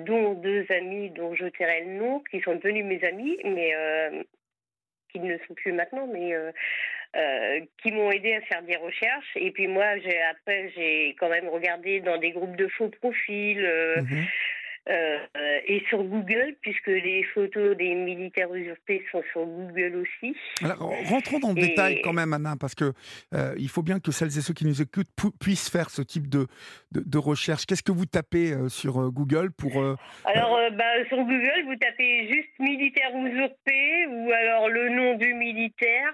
dont 0.05 0.33
deux 0.33 0.65
amis 0.71 1.11
dont 1.11 1.35
je 1.35 1.45
tairai 1.45 1.85
le 1.85 1.93
nom, 1.93 2.23
qui 2.31 2.41
sont 2.41 2.55
devenus 2.55 2.85
mes 2.85 3.03
amis, 3.07 3.37
mais 3.45 3.71
qui 5.11 5.19
ne 5.19 5.33
le 5.33 5.39
sont 5.47 5.53
plus 5.53 5.71
maintenant, 5.71 6.07
mais 6.07 6.33
euh, 7.15 7.59
qui 7.81 7.91
m'ont 7.91 8.11
aidé 8.11 8.33
à 8.35 8.41
faire 8.41 8.63
des 8.63 8.75
recherches. 8.77 9.31
Et 9.35 9.51
puis 9.51 9.67
moi, 9.67 9.97
j'ai 9.99 10.19
après, 10.21 10.71
j'ai 10.75 11.15
quand 11.19 11.29
même 11.29 11.47
regardé 11.47 11.99
dans 11.99 12.17
des 12.17 12.31
groupes 12.31 12.55
de 12.55 12.67
faux 12.67 12.89
profils. 12.89 13.63
euh, 13.63 14.01
Mhm. 14.01 14.25
Euh, 14.89 15.17
et 15.65 15.81
sur 15.87 16.03
Google, 16.03 16.55
puisque 16.61 16.87
les 16.87 17.23
photos 17.33 17.77
des 17.77 17.95
militaires 17.95 18.53
usurpés 18.53 19.01
sont 19.11 19.23
sur 19.31 19.45
Google 19.45 20.03
aussi. 20.03 20.35
Alors, 20.61 20.93
rentrons 21.05 21.39
dans 21.39 21.53
le 21.53 21.61
détail 21.61 22.01
quand 22.01 22.11
même, 22.11 22.33
Anna, 22.33 22.55
parce 22.59 22.75
que 22.75 22.91
euh, 23.33 23.55
il 23.57 23.69
faut 23.69 23.81
bien 23.81 24.01
que 24.01 24.11
celles 24.11 24.37
et 24.37 24.41
ceux 24.41 24.53
qui 24.53 24.65
nous 24.65 24.81
écoutent 24.81 25.07
puissent 25.39 25.69
faire 25.69 25.89
ce 25.89 26.01
type 26.01 26.27
de, 26.27 26.47
de, 26.91 27.17
recherche. 27.17 27.65
Qu'est-ce 27.65 27.83
que 27.83 27.93
vous 27.93 28.05
tapez 28.05 28.51
euh, 28.51 28.67
sur 28.67 29.09
Google 29.09 29.51
pour 29.51 29.71
Alors, 30.25 30.59
bah, 30.73 31.05
sur 31.07 31.17
Google, 31.17 31.63
vous 31.65 31.75
tapez 31.77 32.27
juste 32.27 32.59
militaire 32.59 33.15
usurpé 33.15 34.07
ou 34.07 34.31
alors 34.31 34.67
le 34.67 34.89
nom 34.89 35.15
du 35.15 35.33
militaire. 35.33 36.13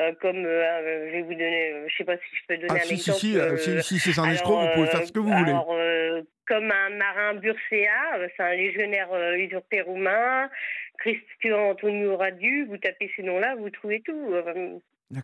Euh, 0.00 0.12
comme 0.20 0.44
euh, 0.44 1.06
je 1.06 1.12
vais 1.12 1.22
vous 1.22 1.34
donner, 1.34 1.72
euh, 1.72 1.86
je 1.88 1.96
sais 1.96 2.04
pas 2.04 2.16
si 2.16 2.24
je 2.32 2.46
peux 2.48 2.56
donner 2.56 2.80
ah, 2.80 2.82
un 2.82 2.86
si, 2.86 2.94
exemple. 2.94 3.18
Si, 3.58 3.82
si, 3.82 3.98
si 4.00 4.12
c'est 4.12 4.20
un 4.20 4.30
escroc, 4.30 4.60
vous 4.60 4.74
pouvez 4.74 4.86
faire 4.88 5.06
ce 5.06 5.12
que 5.12 5.20
vous 5.20 5.32
voulez. 5.32 6.24
comme 6.48 6.70
un 6.70 6.90
marin 6.90 7.34
Bursea, 7.34 8.28
c'est 8.36 8.42
un 8.42 8.54
légionnaire 8.54 9.08
usurpé 9.36 9.82
roumain, 9.82 10.50
Christian 10.98 11.70
Antonio 11.70 12.16
Radu, 12.16 12.66
vous 12.66 12.76
tapez 12.78 13.12
ces 13.14 13.22
noms-là, 13.22 13.54
vous 13.54 13.70
trouvez 13.70 14.00
tout. 14.00 14.34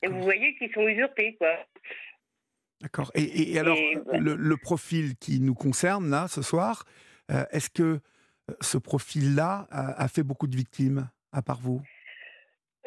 Et 0.02 0.06
vous 0.08 0.22
voyez 0.22 0.54
qu'ils 0.56 0.72
sont 0.72 0.86
usurpés, 0.86 1.34
quoi. 1.34 1.52
D'accord. 2.80 3.10
Et, 3.16 3.58
alors, 3.58 3.76
le, 4.12 4.36
le, 4.36 4.56
profil 4.56 5.16
qui 5.16 5.40
nous 5.40 5.54
concerne, 5.54 6.08
là, 6.10 6.28
ce 6.28 6.42
soir, 6.42 6.84
est-ce 7.50 7.70
que 7.70 7.98
ce 8.60 8.78
profil-là 8.78 9.66
a, 9.70 10.00
a 10.00 10.06
fait 10.06 10.22
beaucoup 10.22 10.46
de 10.46 10.56
victimes, 10.56 11.08
à 11.32 11.42
part 11.42 11.58
vous? 11.60 11.82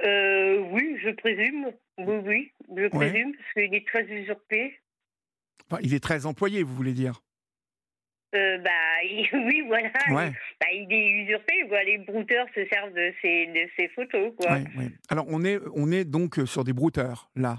Euh, 0.03 0.59
oui, 0.71 0.97
je 1.03 1.09
présume. 1.11 1.71
Oui, 1.97 2.15
oui, 2.25 2.51
je 2.75 2.87
présume, 2.87 3.33
parce 3.35 3.53
qu'il 3.53 3.75
est 3.75 3.87
très 3.87 4.03
usurpé. 4.05 4.79
il 5.81 5.93
est 5.93 6.03
très 6.03 6.25
employé, 6.25 6.63
vous 6.63 6.75
voulez 6.75 6.93
dire? 6.93 7.21
Euh, 8.35 8.57
bah 8.57 8.71
oui 9.33 9.63
voilà. 9.67 9.91
Il, 10.07 10.13
bah, 10.13 10.67
il 10.71 10.91
est 10.91 11.09
usurpé 11.23 11.53
les 11.85 11.97
brouteurs 11.99 12.47
se 12.55 12.65
servent 12.65 12.93
de 12.93 13.13
ces 13.21 13.45
de 13.47 13.69
ces 13.77 13.87
photos 13.89 14.33
quoi. 14.37 14.57
Alors 15.09 15.25
on 15.29 15.43
est 15.43 15.59
on 15.75 15.91
est 15.91 16.05
donc 16.05 16.39
sur 16.45 16.63
des 16.63 16.73
brouteurs 16.73 17.29
là. 17.35 17.57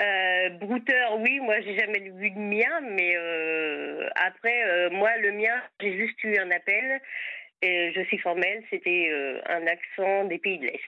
Euh, 0.00 0.50
brouteur 0.58 1.18
oui. 1.18 1.38
Moi 1.40 1.60
j'ai 1.60 1.78
jamais 1.78 2.00
vu 2.00 2.30
de 2.30 2.38
mien 2.38 2.80
mais 2.82 3.14
euh, 3.16 4.08
après 4.16 4.64
euh, 4.64 4.90
moi 4.90 5.16
le 5.18 5.32
mien 5.32 5.62
j'ai 5.80 5.98
juste 5.98 6.22
eu 6.24 6.38
un 6.38 6.50
appel. 6.50 7.00
Et 7.62 7.92
je 7.94 8.02
suis 8.04 8.18
formelle 8.18 8.62
c'était 8.70 9.10
un 9.46 9.66
accent 9.66 10.24
des 10.24 10.38
pays 10.38 10.58
de 10.58 10.66
l'est 10.66 10.80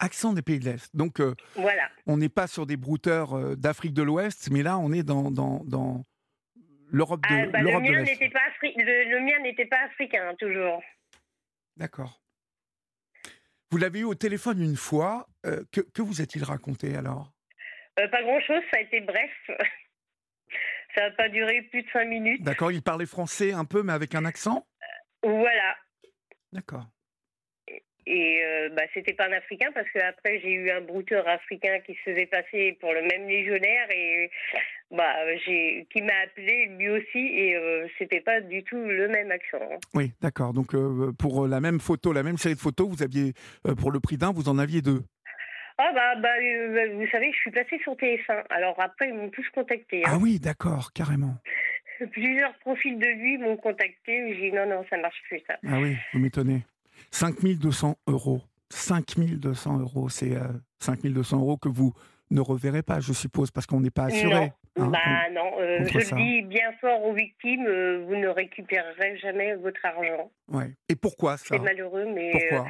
accent 0.00 0.32
des 0.32 0.42
pays 0.42 0.58
de 0.58 0.64
l'Est. 0.64 0.94
Donc, 0.94 1.20
euh, 1.20 1.34
voilà. 1.54 1.88
on 2.06 2.16
n'est 2.16 2.28
pas 2.28 2.46
sur 2.46 2.66
des 2.66 2.76
brouteurs 2.76 3.34
euh, 3.34 3.54
d'Afrique 3.54 3.94
de 3.94 4.02
l'Ouest, 4.02 4.48
mais 4.50 4.62
là, 4.62 4.78
on 4.78 4.92
est 4.92 5.02
dans, 5.02 5.30
dans, 5.30 5.62
dans 5.64 6.04
l'Europe 6.90 7.20
de, 7.28 7.34
ah, 7.34 7.46
bah, 7.46 7.60
le, 7.60 7.80
mien 7.80 8.02
n'était 8.02 8.30
pas 8.30 8.40
le, 8.62 9.20
mien 9.20 9.38
n'était 9.42 9.66
pas 9.66 9.84
africain, 9.84 10.34
toujours. 10.38 10.82
D'accord. 11.76 12.20
Vous 13.70 13.78
l'avez 13.78 14.00
eu 14.00 14.04
au 14.04 14.14
téléphone 14.14 14.60
une 14.60 14.76
fois. 14.76 15.28
Euh, 15.46 15.62
que, 15.72 15.80
que 15.80 16.02
vous 16.02 16.20
a-t-il 16.20 16.44
raconté 16.44 16.96
alors? 16.96 17.32
Pas 17.94 18.22
grand-chose, 18.22 18.62
ça 18.72 18.78
a 18.78 18.80
été 18.80 19.00
bref. 19.00 19.30
ça 20.94 21.02
n'a 21.02 21.10
pas 21.12 21.28
duré 21.28 21.62
plus 21.70 21.82
de 21.82 21.88
cinq 21.92 22.06
minutes. 22.06 22.42
D'accord, 22.42 22.72
il 22.72 22.82
parlait 22.82 23.06
français 23.06 23.52
un 23.52 23.64
peu, 23.64 23.82
mais 23.82 23.92
avec 23.92 24.14
un 24.14 24.24
accent? 24.24 24.66
Voilà. 25.22 25.76
D'accord. 26.52 26.86
Et 28.12 28.42
euh, 28.44 28.70
bah, 28.70 28.82
c'était 28.92 29.12
pas 29.12 29.28
un 29.28 29.32
Africain 29.32 29.68
parce 29.72 29.88
qu'après 29.92 30.40
j'ai 30.40 30.52
eu 30.52 30.68
un 30.68 30.80
brouteur 30.80 31.28
africain 31.28 31.78
qui 31.86 31.94
se 31.94 32.10
faisait 32.10 32.26
passer 32.26 32.76
pour 32.80 32.92
le 32.92 33.02
même 33.02 33.28
légionnaire 33.28 33.88
et 33.88 34.28
bah 34.90 35.14
j'ai 35.46 35.86
qui 35.92 36.02
m'a 36.02 36.14
appelé 36.24 36.66
lui 36.76 36.88
aussi 36.88 37.18
et 37.18 37.54
euh, 37.54 37.86
c'était 37.98 38.20
pas 38.20 38.40
du 38.40 38.64
tout 38.64 38.82
le 38.82 39.06
même 39.06 39.30
accent. 39.30 39.62
Hein. 39.62 39.78
Oui, 39.94 40.12
d'accord. 40.20 40.52
Donc 40.52 40.74
euh, 40.74 41.12
pour 41.20 41.46
la 41.46 41.60
même 41.60 41.78
photo, 41.78 42.12
la 42.12 42.24
même 42.24 42.36
série 42.36 42.56
de 42.56 42.60
photos, 42.60 42.88
vous 42.88 43.04
aviez 43.04 43.32
pour 43.78 43.92
le 43.92 44.00
prix 44.00 44.16
d'un, 44.16 44.32
vous 44.32 44.48
en 44.48 44.58
aviez 44.58 44.82
deux. 44.82 45.02
Ah 45.78 45.92
bah, 45.94 46.16
bah 46.16 46.34
vous 46.92 47.06
savez, 47.12 47.30
je 47.32 47.38
suis 47.38 47.52
passée 47.52 47.78
sur 47.84 47.92
TF1. 47.92 48.42
Alors 48.50 48.74
après 48.80 49.06
ils 49.06 49.14
m'ont 49.14 49.30
tous 49.30 49.48
contacté. 49.54 50.02
Hein. 50.04 50.10
Ah 50.14 50.18
oui, 50.20 50.40
d'accord, 50.40 50.92
carrément. 50.92 51.36
Plusieurs 52.10 52.54
profils 52.54 52.98
de 52.98 53.06
lui 53.06 53.38
m'ont 53.38 53.56
contacté. 53.56 54.34
J'ai 54.34 54.50
dit 54.50 54.52
non 54.52 54.66
non 54.66 54.84
ça 54.90 54.96
marche 54.96 55.22
plus 55.28 55.40
ça. 55.46 55.54
Ah 55.64 55.78
oui, 55.78 55.96
vous 56.12 56.18
m'étonnez. 56.18 56.62
5200 57.10 57.96
euros. 58.06 58.42
5200 58.70 59.80
euros, 59.80 60.08
c'est 60.08 60.32
5200 60.78 61.36
euh, 61.36 61.40
euros 61.40 61.56
que 61.56 61.68
vous 61.68 61.92
ne 62.30 62.40
reverrez 62.40 62.82
pas, 62.82 63.00
je 63.00 63.12
suppose, 63.12 63.50
parce 63.50 63.66
qu'on 63.66 63.80
n'est 63.80 63.90
pas 63.90 64.04
assuré. 64.04 64.52
Non, 64.76 64.84
hein, 64.84 64.90
bah, 64.90 65.30
non. 65.32 65.60
Euh, 65.60 65.84
je 65.84 65.98
le 65.98 66.16
dis 66.16 66.42
bien 66.42 66.72
fort 66.80 67.02
aux 67.04 67.12
victimes, 67.12 67.66
euh, 67.66 68.04
vous 68.06 68.14
ne 68.14 68.28
récupérerez 68.28 69.18
jamais 69.18 69.56
votre 69.56 69.84
argent. 69.84 70.30
Ouais. 70.48 70.70
Et 70.88 70.94
pourquoi 70.94 71.36
ça? 71.36 71.46
C'est 71.50 71.58
malheureux, 71.58 72.06
mais. 72.14 72.30
Pourquoi? 72.30 72.68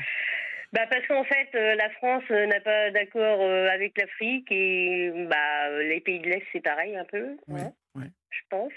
bah 0.73 0.87
parce 0.89 1.05
qu'en 1.09 1.25
fait, 1.25 1.49
la 1.53 1.91
France 1.91 2.23
n'a 2.31 2.61
pas 2.61 2.93
d'accord 2.93 3.43
avec 3.73 3.99
l'Afrique 3.99 4.47
et 4.53 5.27
bah, 5.29 5.83
les 5.83 6.01
pays 6.01 6.21
de 6.21 6.29
l'Est, 6.29 6.45
c'est 6.53 6.63
pareil 6.63 6.97
un 6.97 7.05
peu, 7.05 7.37
hein, 7.53 7.73
je 7.97 8.41
pense. 8.49 8.73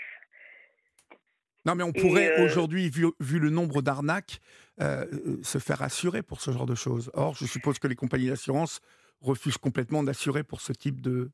Non, 1.65 1.75
mais 1.75 1.83
on 1.83 1.93
pourrait 1.93 2.41
aujourd'hui, 2.43 2.89
vu, 2.89 3.05
vu, 3.19 3.39
le 3.39 3.49
nombre 3.49 3.81
d'arnaques, 3.81 4.39
euh, 4.81 5.05
se 5.43 5.59
faire 5.59 5.83
assurer 5.83 6.23
pour 6.23 6.41
ce 6.41 6.49
genre 6.49 6.65
de 6.65 6.73
choses. 6.73 7.11
Or, 7.13 7.35
je 7.35 7.45
suppose 7.45 7.77
que 7.77 7.87
les 7.87 7.95
compagnies 7.95 8.29
d'assurance 8.29 8.79
refusent 9.21 9.59
complètement 9.59 10.01
d'assurer 10.01 10.43
pour 10.43 10.61
ce 10.61 10.73
type 10.73 10.99
de, 10.99 11.29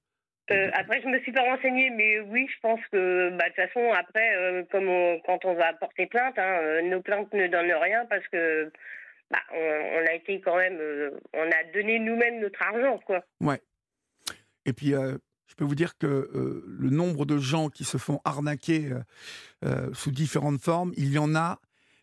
euh, 0.52 0.70
après, 0.74 1.00
je 1.02 1.08
me 1.08 1.20
suis 1.20 1.32
pas 1.32 1.44
renseignée, 1.44 1.92
mais 1.92 2.20
oui, 2.22 2.48
je 2.52 2.60
pense 2.62 2.80
que 2.92 3.30
bah, 3.38 3.46
de 3.50 3.54
toute 3.54 3.72
façon, 3.72 3.94
après, 3.94 4.36
euh, 4.36 4.64
comme 4.72 4.88
quand 5.26 5.46
on 5.46 5.54
va 5.54 5.74
porter 5.74 6.08
plainte, 6.08 6.38
hein, 6.40 6.82
nos 6.84 7.02
plaintes 7.02 7.32
ne 7.34 7.48
donnent 7.48 7.72
rien 7.72 8.06
parce 8.10 8.28
que 8.30 8.72
bah, 9.30 9.40
on, 9.54 10.08
a 10.08 10.14
été 10.14 10.42
quand 10.42 10.58
même, 10.58 10.80
on 11.34 11.48
a 11.48 11.64
donné 11.72 12.00
nous-mêmes 12.00 12.40
notre 12.40 12.62
argent, 12.64 13.00
quoi. 13.06 13.24
Ouais. 13.42 13.62
Et 14.66 14.74
puis, 14.74 14.90
je 14.90 15.56
peux 15.56 15.66
vous 15.66 15.76
dire 15.76 15.98
que 16.00 16.30
le 16.34 16.90
nombre 16.90 17.26
de 17.26 17.38
gens 17.38 17.70
qui 17.70 17.84
se 17.84 17.98
font 17.98 18.20
arnaquer 18.26 18.90
sous 19.94 20.10
différentes 20.10 20.62
formes, 20.62 20.94
il 20.98 21.14
y 21.14 21.20
en 21.20 21.36
a 21.36 21.60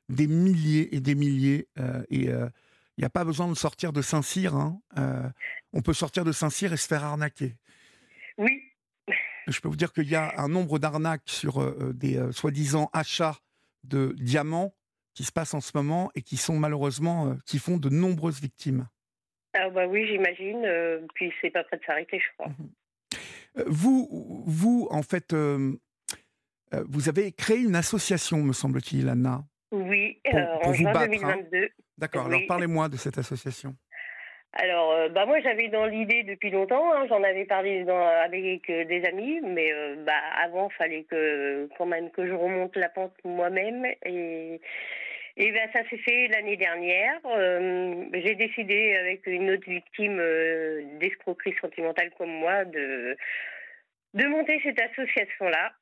des 0.08 0.26
milliers 0.26 0.94
et 0.94 1.00
des 1.00 1.14
milliers. 1.14 1.68
Euh, 1.78 2.02
et 2.10 2.28
euh, 2.28 2.48
il 2.96 3.02
n'y 3.02 3.06
a 3.06 3.10
pas 3.10 3.24
besoin 3.24 3.48
de 3.48 3.54
sortir 3.54 3.92
de 3.92 4.02
Saint-Cyr. 4.02 4.54
Hein. 4.54 4.80
Euh, 4.98 5.28
on 5.72 5.82
peut 5.82 5.92
sortir 5.92 6.24
de 6.24 6.32
Saint-Cyr 6.32 6.72
et 6.72 6.76
se 6.76 6.86
faire 6.86 7.04
arnaquer. 7.04 7.54
Oui. 8.38 8.62
Je 9.46 9.60
peux 9.60 9.68
vous 9.68 9.76
dire 9.76 9.92
qu'il 9.92 10.08
y 10.08 10.16
a 10.16 10.40
un 10.40 10.48
nombre 10.48 10.78
d'arnaques 10.78 11.28
sur 11.28 11.72
des 11.94 12.20
soi-disant 12.32 12.90
achats 12.92 13.38
de 13.84 14.12
diamants 14.18 14.74
qui 15.14 15.22
se 15.22 15.30
passent 15.30 15.54
en 15.54 15.60
ce 15.60 15.70
moment 15.72 16.10
et 16.16 16.22
qui 16.22 16.36
sont 16.36 16.58
malheureusement, 16.58 17.36
qui 17.46 17.60
font 17.60 17.76
de 17.76 17.88
nombreuses 17.88 18.40
victimes. 18.40 18.88
Ah 19.54 19.70
bah 19.70 19.86
oui, 19.86 20.04
j'imagine. 20.08 20.66
puis 21.14 21.32
c'est 21.40 21.50
pas 21.50 21.62
prêt 21.62 21.76
de 21.78 21.84
s'arrêter, 21.84 22.18
je 22.18 22.26
crois. 22.36 22.48
Mmh 22.48 22.68
vous, 23.68 24.44
vous, 24.46 24.86
en 24.90 25.00
fait, 25.00 25.34
vous 25.34 27.08
avez 27.08 27.32
créé 27.32 27.56
une 27.56 27.76
association, 27.76 28.42
me 28.42 28.52
semble-t-il, 28.52 29.08
Anna. 29.08 29.46
Oui, 29.72 30.18
euh, 30.32 30.56
en 30.62 30.72
juin 30.72 30.92
2022. 30.92 31.56
Hein. 31.56 31.66
D'accord, 31.98 32.26
alors 32.26 32.40
parlez-moi 32.46 32.88
de 32.88 32.96
cette 32.96 33.18
association. 33.18 33.74
Alors, 34.52 34.92
euh, 34.92 35.08
bah 35.08 35.26
moi 35.26 35.38
j'avais 35.40 35.68
dans 35.68 35.86
l'idée 35.86 36.22
depuis 36.22 36.50
longtemps, 36.50 36.92
hein, 36.92 37.06
j'en 37.08 37.22
avais 37.22 37.44
parlé 37.44 37.84
avec 37.88 38.70
euh, 38.70 38.84
des 38.84 39.04
amis, 39.04 39.40
mais 39.42 39.70
bah 40.06 40.18
avant 40.42 40.70
fallait 40.70 41.04
que 41.04 41.68
quand 41.76 41.84
même 41.84 42.10
que 42.10 42.26
je 42.26 42.32
remonte 42.32 42.74
la 42.76 42.88
pente 42.88 43.12
moi-même 43.24 43.84
et 44.04 44.60
et 45.38 45.52
ben 45.52 45.68
ça 45.74 45.80
s'est 45.90 45.98
fait 45.98 46.28
l'année 46.28 46.56
dernière. 46.56 47.20
J'ai 48.14 48.34
décidé 48.36 48.96
avec 48.96 49.26
une 49.26 49.50
autre 49.50 49.68
victime 49.68 50.22
d'escroquerie 51.00 51.56
sentimentale 51.60 52.10
comme 52.16 52.30
moi 52.30 52.64
de 52.64 53.16
de 54.14 54.26
monter 54.26 54.58
cette 54.62 54.80
association 54.80 55.48
là 55.48 55.72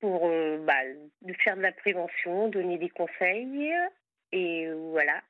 pour 0.00 0.28
euh, 0.28 0.58
bah, 0.64 0.82
faire 1.44 1.56
de 1.56 1.62
la 1.62 1.72
prévention, 1.72 2.48
donner 2.48 2.78
des 2.78 2.90
conseils. 2.90 3.72
Et 4.32 4.68
voilà. 4.90 5.20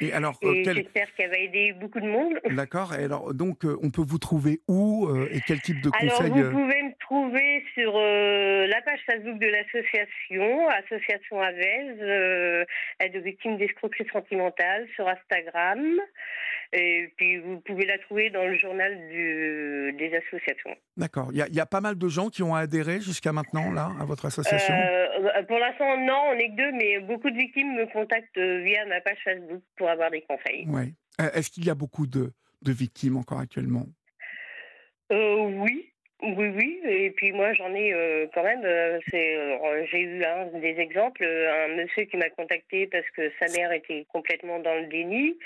Et 0.00 0.12
alors, 0.12 0.38
euh, 0.42 0.62
j'espère 0.64 1.12
qu'elle 1.14 1.30
va 1.30 1.38
aider 1.38 1.72
beaucoup 1.74 2.00
de 2.00 2.06
monde. 2.06 2.34
D'accord. 2.50 2.94
Et 2.94 3.04
alors, 3.04 3.34
donc, 3.34 3.64
euh, 3.64 3.76
on 3.82 3.90
peut 3.90 4.04
vous 4.06 4.18
trouver 4.18 4.60
où 4.68 5.08
et 5.30 5.40
quel 5.46 5.60
type 5.60 5.80
de 5.82 5.90
conseils 5.90 6.32
Alors, 6.32 6.50
vous 6.50 6.50
pouvez 6.50 6.82
me 6.82 6.98
trouver 7.00 7.64
sur 7.74 7.92
la 7.94 8.80
page 8.82 9.00
Facebook 9.06 9.38
de 9.38 9.46
l'association, 9.46 10.68
Association 10.68 11.40
Avez, 11.40 12.64
aide 13.00 13.16
aux 13.16 13.22
victimes 13.22 13.56
d'escroquerie 13.56 14.06
sentimentale, 14.12 14.86
sur 14.96 15.08
Instagram. 15.08 16.00
Et 16.72 17.12
puis 17.16 17.38
vous 17.38 17.60
pouvez 17.60 17.86
la 17.86 17.98
trouver 17.98 18.30
dans 18.30 18.44
le 18.44 18.56
journal 18.56 18.98
des 19.08 20.20
associations. 20.26 20.74
D'accord. 20.96 21.28
Il 21.32 21.38
y, 21.38 21.60
a 21.60 21.66
pas 21.66 21.80
mal 21.80 21.96
de 21.96 22.08
gens 22.08 22.30
qui 22.30 22.42
ont 22.42 22.54
adhéré 22.54 23.00
jusqu'à 23.00 23.32
maintenant 23.32 23.70
là 23.70 23.90
à 24.00 24.04
votre 24.04 24.26
association? 24.26 24.74
Euh, 24.74 25.42
pour 25.44 25.58
l'instant 25.58 25.96
non, 25.98 26.20
on 26.30 26.34
n'est 26.34 26.48
que 26.48 26.56
deux, 26.56 26.72
mais 26.72 26.98
beaucoup 27.00 27.30
de 27.30 27.36
victimes 27.36 27.74
me 27.74 27.86
contactent 27.86 28.38
via 28.38 28.84
ma 28.86 29.00
page 29.00 29.18
Facebook 29.22 29.62
pour 29.76 29.88
avoir 29.88 30.10
des 30.10 30.22
conseils. 30.22 30.64
Oui. 30.68 30.94
Euh, 31.20 31.30
est-ce 31.32 31.50
qu'il 31.50 31.64
y 31.64 31.70
a 31.70 31.74
beaucoup 31.74 32.06
de, 32.06 32.32
de 32.62 32.72
victimes 32.72 33.16
encore 33.16 33.40
actuellement? 33.40 33.86
Euh, 35.12 35.36
Oui, 35.36 35.92
Oui, 36.22 36.48
oui, 36.48 36.80
et 36.84 37.10
puis 37.10 37.32
moi 37.32 37.52
j'en 37.52 37.74
ai 37.74 37.92
euh, 37.92 38.26
quand 38.32 38.42
même. 38.42 38.64
Euh, 38.64 38.98
j'ai 39.10 40.00
eu 40.00 40.22
des 40.60 40.80
exemples. 40.80 41.24
Un 41.24 41.76
monsieur 41.76 42.04
qui 42.04 42.16
m'a 42.16 42.30
contacté 42.30 42.86
parce 42.86 43.08
que 43.10 43.30
sa 43.38 43.46
mère 43.56 43.72
était 43.72 44.06
complètement 44.12 44.58
dans 44.60 44.74
le 44.74 44.86
déni. 44.86 45.36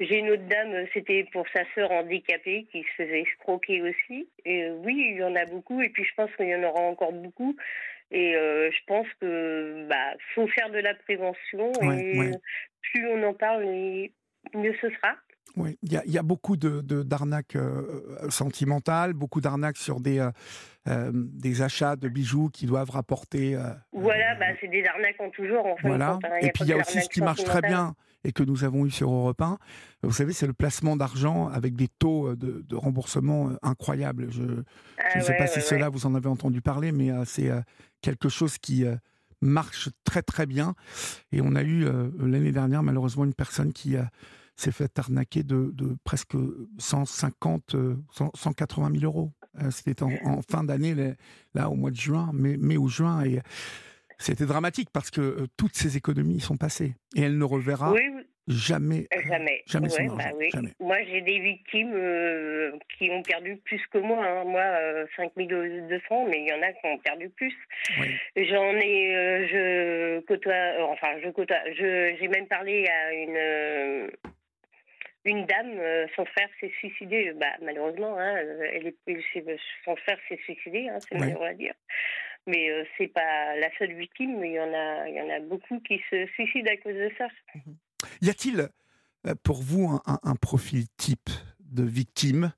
J'ai 0.00 0.18
une 0.18 0.30
autre 0.30 0.46
dame, 0.48 0.86
c'était 0.92 1.24
pour 1.32 1.46
sa 1.54 1.62
sœur 1.74 1.90
handicapée 1.92 2.66
qui 2.72 2.82
se 2.82 3.02
faisait 3.02 3.20
escroquer 3.20 3.80
aussi. 3.82 4.28
Et 4.44 4.68
oui, 4.70 5.10
il 5.10 5.18
y 5.18 5.22
en 5.22 5.36
a 5.36 5.44
beaucoup, 5.46 5.80
et 5.82 5.88
puis 5.88 6.04
je 6.04 6.14
pense 6.16 6.30
qu'il 6.36 6.48
y 6.48 6.54
en 6.54 6.64
aura 6.64 6.80
encore 6.80 7.12
beaucoup. 7.12 7.56
Et 8.10 8.32
je 8.34 8.84
pense 8.86 9.06
que 9.20 9.88
bah 9.88 10.16
faut 10.34 10.46
faire 10.48 10.70
de 10.70 10.78
la 10.78 10.94
prévention 10.94 11.72
et 11.92 12.30
plus 12.80 13.08
on 13.08 13.22
en 13.24 13.34
parle, 13.34 13.64
mieux 14.54 14.74
ce 14.80 14.90
sera. 14.90 15.16
Oui, 15.56 15.78
il 15.82 15.92
y, 15.92 16.18
a 16.18 16.22
beaucoup 16.22 16.56
de, 16.56 16.80
d'arnaques 16.80 17.54
euh, 17.54 18.28
sentimentales, 18.28 19.12
beaucoup 19.12 19.40
d'arnaques 19.40 19.76
sur 19.76 20.00
des, 20.00 20.18
euh, 20.18 20.30
euh, 20.88 21.12
des 21.14 21.62
achats 21.62 21.94
de 21.94 22.08
bijoux 22.08 22.48
qui 22.48 22.66
doivent 22.66 22.90
rapporter. 22.90 23.56
voilà, 23.92 24.34
bah, 24.34 24.46
c'est 24.60 24.66
des 24.66 24.84
arnaques 24.84 25.20
en 25.20 25.30
toujours. 25.30 25.64
En 25.64 25.76
voilà. 25.82 26.18
Hein. 26.24 26.38
et 26.40 26.50
puis 26.50 26.64
il 26.64 26.70
y 26.70 26.72
a 26.72 26.78
aussi 26.78 27.00
ce 27.00 27.08
qui 27.08 27.20
marche 27.20 27.44
très 27.44 27.60
bien 27.60 27.94
et 28.24 28.32
que 28.32 28.42
nous 28.42 28.64
avons 28.64 28.86
eu 28.86 28.90
sur 28.90 29.10
Europe 29.10 29.40
1. 29.40 29.58
Vous 30.02 30.12
savez, 30.12 30.32
c'est 30.32 30.46
le 30.46 30.52
placement 30.52 30.96
d'argent 30.96 31.48
avec 31.48 31.76
des 31.76 31.88
taux 31.88 32.34
de, 32.34 32.64
remboursement 32.74 33.50
incroyables. 33.62 34.28
Je 34.30 34.42
ne 34.42 34.62
ah 34.98 35.20
sais 35.20 35.36
pas 35.36 35.46
si 35.46 35.60
cela 35.60 35.88
vous 35.88 36.06
en 36.06 36.14
avez 36.14 36.28
entendu 36.28 36.60
parler, 36.60 36.92
mais 36.92 37.10
c'est 37.24 37.50
quelque 38.00 38.28
chose 38.28 38.58
qui 38.58 38.84
marche 39.40 39.90
très 40.04 40.22
très 40.22 40.46
bien. 40.46 40.74
Et 41.32 41.40
on 41.40 41.54
a 41.54 41.62
eu 41.62 41.86
l'année 42.18 42.52
dernière 42.52 42.82
malheureusement 42.82 43.24
une 43.24 43.34
personne 43.34 43.72
qui 43.72 43.96
s'est 44.56 44.72
fait 44.72 44.98
arnaquer 44.98 45.42
de, 45.42 45.70
de 45.74 45.96
presque 46.04 46.36
150, 46.78 47.76
180 48.34 48.90
000 48.92 49.04
euros. 49.04 49.32
Euh, 49.62 49.70
c'était 49.70 50.02
en, 50.02 50.40
fin 50.48 50.64
d'année, 50.64 51.14
là 51.54 51.70
au 51.70 51.74
mois 51.74 51.90
de 51.90 51.96
juin, 51.96 52.30
mai, 52.32 52.56
mai 52.56 52.76
ou 52.76 52.88
juin, 52.88 53.22
et 53.24 53.40
c'était 54.18 54.46
dramatique 54.46 54.88
parce 54.92 55.10
que 55.10 55.20
euh, 55.20 55.46
toutes 55.56 55.74
ces 55.74 55.96
économies 55.96 56.40
sont 56.40 56.56
passées 56.56 56.94
et 57.16 57.22
elle 57.22 57.38
ne 57.38 57.44
reverra 57.44 57.94
jamais, 58.46 59.06
jamais, 59.26 59.62
jamais, 59.66 59.88
bah 60.08 60.60
Moi, 60.78 60.96
j'ai 61.10 61.22
des 61.22 61.38
victimes 61.40 61.94
euh, 61.94 62.72
qui 62.98 63.10
ont 63.10 63.22
perdu 63.22 63.56
plus 63.64 63.80
que 63.90 63.98
moi. 63.98 64.24
Hein. 64.24 64.44
Moi, 64.44 64.62
5 65.16 65.32
5200, 65.36 66.26
mais 66.28 66.40
il 66.40 66.48
y 66.48 66.52
en 66.52 66.62
a 66.62 66.72
qui 66.72 66.86
ont 66.86 66.98
perdu 66.98 67.30
plus. 67.30 67.54
J'en 68.36 68.74
ai, 68.76 69.46
je 69.50 70.20
côtoie, 70.20 70.90
enfin, 70.90 71.18
je 71.22 71.30
côtoie, 71.30 71.56
j'ai 71.76 72.28
même 72.28 72.46
parlé 72.46 72.86
à 72.86 73.12
une 73.14 74.10
une 75.24 75.46
dame, 75.46 75.78
euh, 75.78 76.06
son 76.16 76.24
frère 76.26 76.48
s'est 76.60 76.72
suicidé. 76.78 77.32
Bah, 77.34 77.46
malheureusement, 77.62 78.18
hein, 78.18 78.36
euh, 78.36 78.68
elle 78.72 78.88
est, 78.88 79.58
son 79.84 79.96
frère 79.96 80.18
s'est 80.28 80.38
suicidé, 80.44 80.88
hein, 80.88 80.98
c'est 81.00 81.18
malheureux 81.18 81.46
à 81.46 81.54
dire. 81.54 81.74
Mais 82.46 82.70
euh, 82.70 82.84
c'est 82.98 83.08
pas 83.08 83.56
la 83.56 83.70
seule 83.78 83.94
victime, 83.94 84.38
mais 84.38 84.50
il 84.50 84.54
y 84.54 84.60
en 84.60 84.72
a, 84.72 85.08
il 85.08 85.14
y 85.14 85.20
en 85.20 85.30
a 85.30 85.40
beaucoup 85.40 85.80
qui 85.80 86.00
se 86.10 86.26
suicident 86.34 86.70
à 86.70 86.76
cause 86.76 86.94
de 86.94 87.10
ça. 87.16 87.28
Mhm. 87.54 87.76
Y 88.20 88.30
a-t-il 88.30 88.68
pour 89.42 89.62
vous 89.62 89.98
un, 90.04 90.36
profil 90.36 90.86
type 90.98 91.30
de 91.60 91.82
victime 91.82 92.52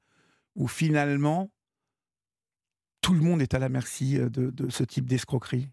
où 0.57 0.67
finalement 0.67 1.49
tout 3.01 3.15
le 3.15 3.21
monde 3.21 3.41
est 3.41 3.55
à 3.55 3.61
la 3.61 3.69
merci 3.69 4.19
de, 4.19 4.51
de 4.51 4.69
ce 4.69 4.83
type 4.83 5.05
d'escroquerie? 5.05 5.69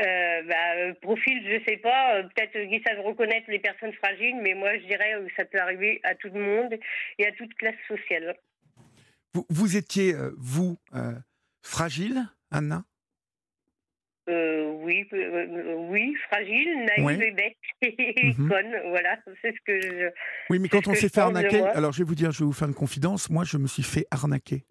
Euh, 0.00 0.42
bah, 0.48 0.74
euh, 0.76 0.94
profil, 0.94 1.42
je 1.46 1.62
sais 1.68 1.76
pas. 1.76 2.16
Euh, 2.16 2.22
peut-être 2.22 2.52
qu'ils 2.52 2.82
savent 2.82 3.04
reconnaître 3.04 3.50
les 3.50 3.58
personnes 3.58 3.92
fragiles, 3.92 4.36
mais 4.42 4.54
moi, 4.54 4.76
je 4.78 4.86
dirais 4.86 5.12
que 5.12 5.34
ça 5.36 5.44
peut 5.44 5.60
arriver 5.60 6.00
à 6.02 6.14
tout 6.14 6.30
le 6.32 6.40
monde 6.40 6.78
et 7.18 7.26
à 7.26 7.32
toute 7.32 7.52
classe 7.54 7.76
sociale. 7.86 8.34
Vous, 9.34 9.46
vous 9.50 9.76
étiez, 9.76 10.14
vous, 10.36 10.78
fragile, 11.62 12.26
Anna? 12.50 12.84
Oui, 14.28 15.06
oui, 15.10 16.14
fragile, 16.28 16.86
naïve 16.96 17.22
et 17.22 17.30
bête 17.32 17.56
et 17.82 18.34
mhm. 18.36 18.48
conne, 18.48 18.74
voilà, 18.88 19.18
c'est 19.42 19.52
ce 19.52 19.60
que 19.64 19.80
je. 19.80 20.10
Oui, 20.50 20.58
mais 20.58 20.68
quand 20.68 20.86
on 20.88 20.94
s'est 20.94 21.08
fait 21.08 21.20
arnaquer, 21.20 21.62
alors 21.62 21.92
je 21.92 21.98
vais 21.98 22.04
vous 22.04 22.14
dire, 22.14 22.30
je 22.30 22.40
vais 22.40 22.46
vous 22.46 22.52
faire 22.52 22.68
une 22.68 22.74
confidence, 22.74 23.30
moi 23.30 23.44
je 23.44 23.56
me 23.56 23.66
suis 23.66 23.82
fait 23.82 24.06
arnaquer. 24.10 24.64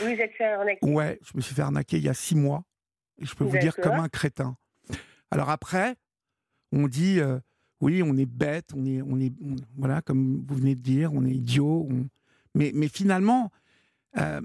Vous 0.00 0.06
êtes 0.06 0.32
fait 0.34 0.44
arnaquer 0.44 0.86
Ouais, 0.86 1.18
je 1.22 1.30
me 1.34 1.40
suis 1.40 1.54
fait 1.54 1.62
arnaquer 1.62 1.96
il 1.96 2.04
y 2.04 2.08
a 2.08 2.14
six 2.14 2.36
mois 2.36 2.64
je 3.20 3.34
peux 3.34 3.44
vous 3.44 3.58
dire 3.58 3.76
comme 3.76 3.94
un 3.98 4.08
crétin. 4.08 4.56
Alors 5.30 5.50
après, 5.50 5.96
on 6.72 6.88
dit 6.88 7.20
euh, 7.20 7.38
oui, 7.80 8.02
on 8.02 8.16
est 8.16 8.26
bête, 8.26 8.70
on 8.74 8.84
est, 8.84 9.02
on 9.02 9.20
est, 9.20 9.32
voilà, 9.76 10.02
comme 10.02 10.44
vous 10.46 10.56
venez 10.56 10.74
de 10.74 10.80
dire, 10.80 11.12
on 11.12 11.24
est 11.24 11.32
idiot. 11.32 11.88
Mais, 12.54 12.72
mais 12.74 12.88
finalement, 12.88 13.50
euh, 14.16 14.40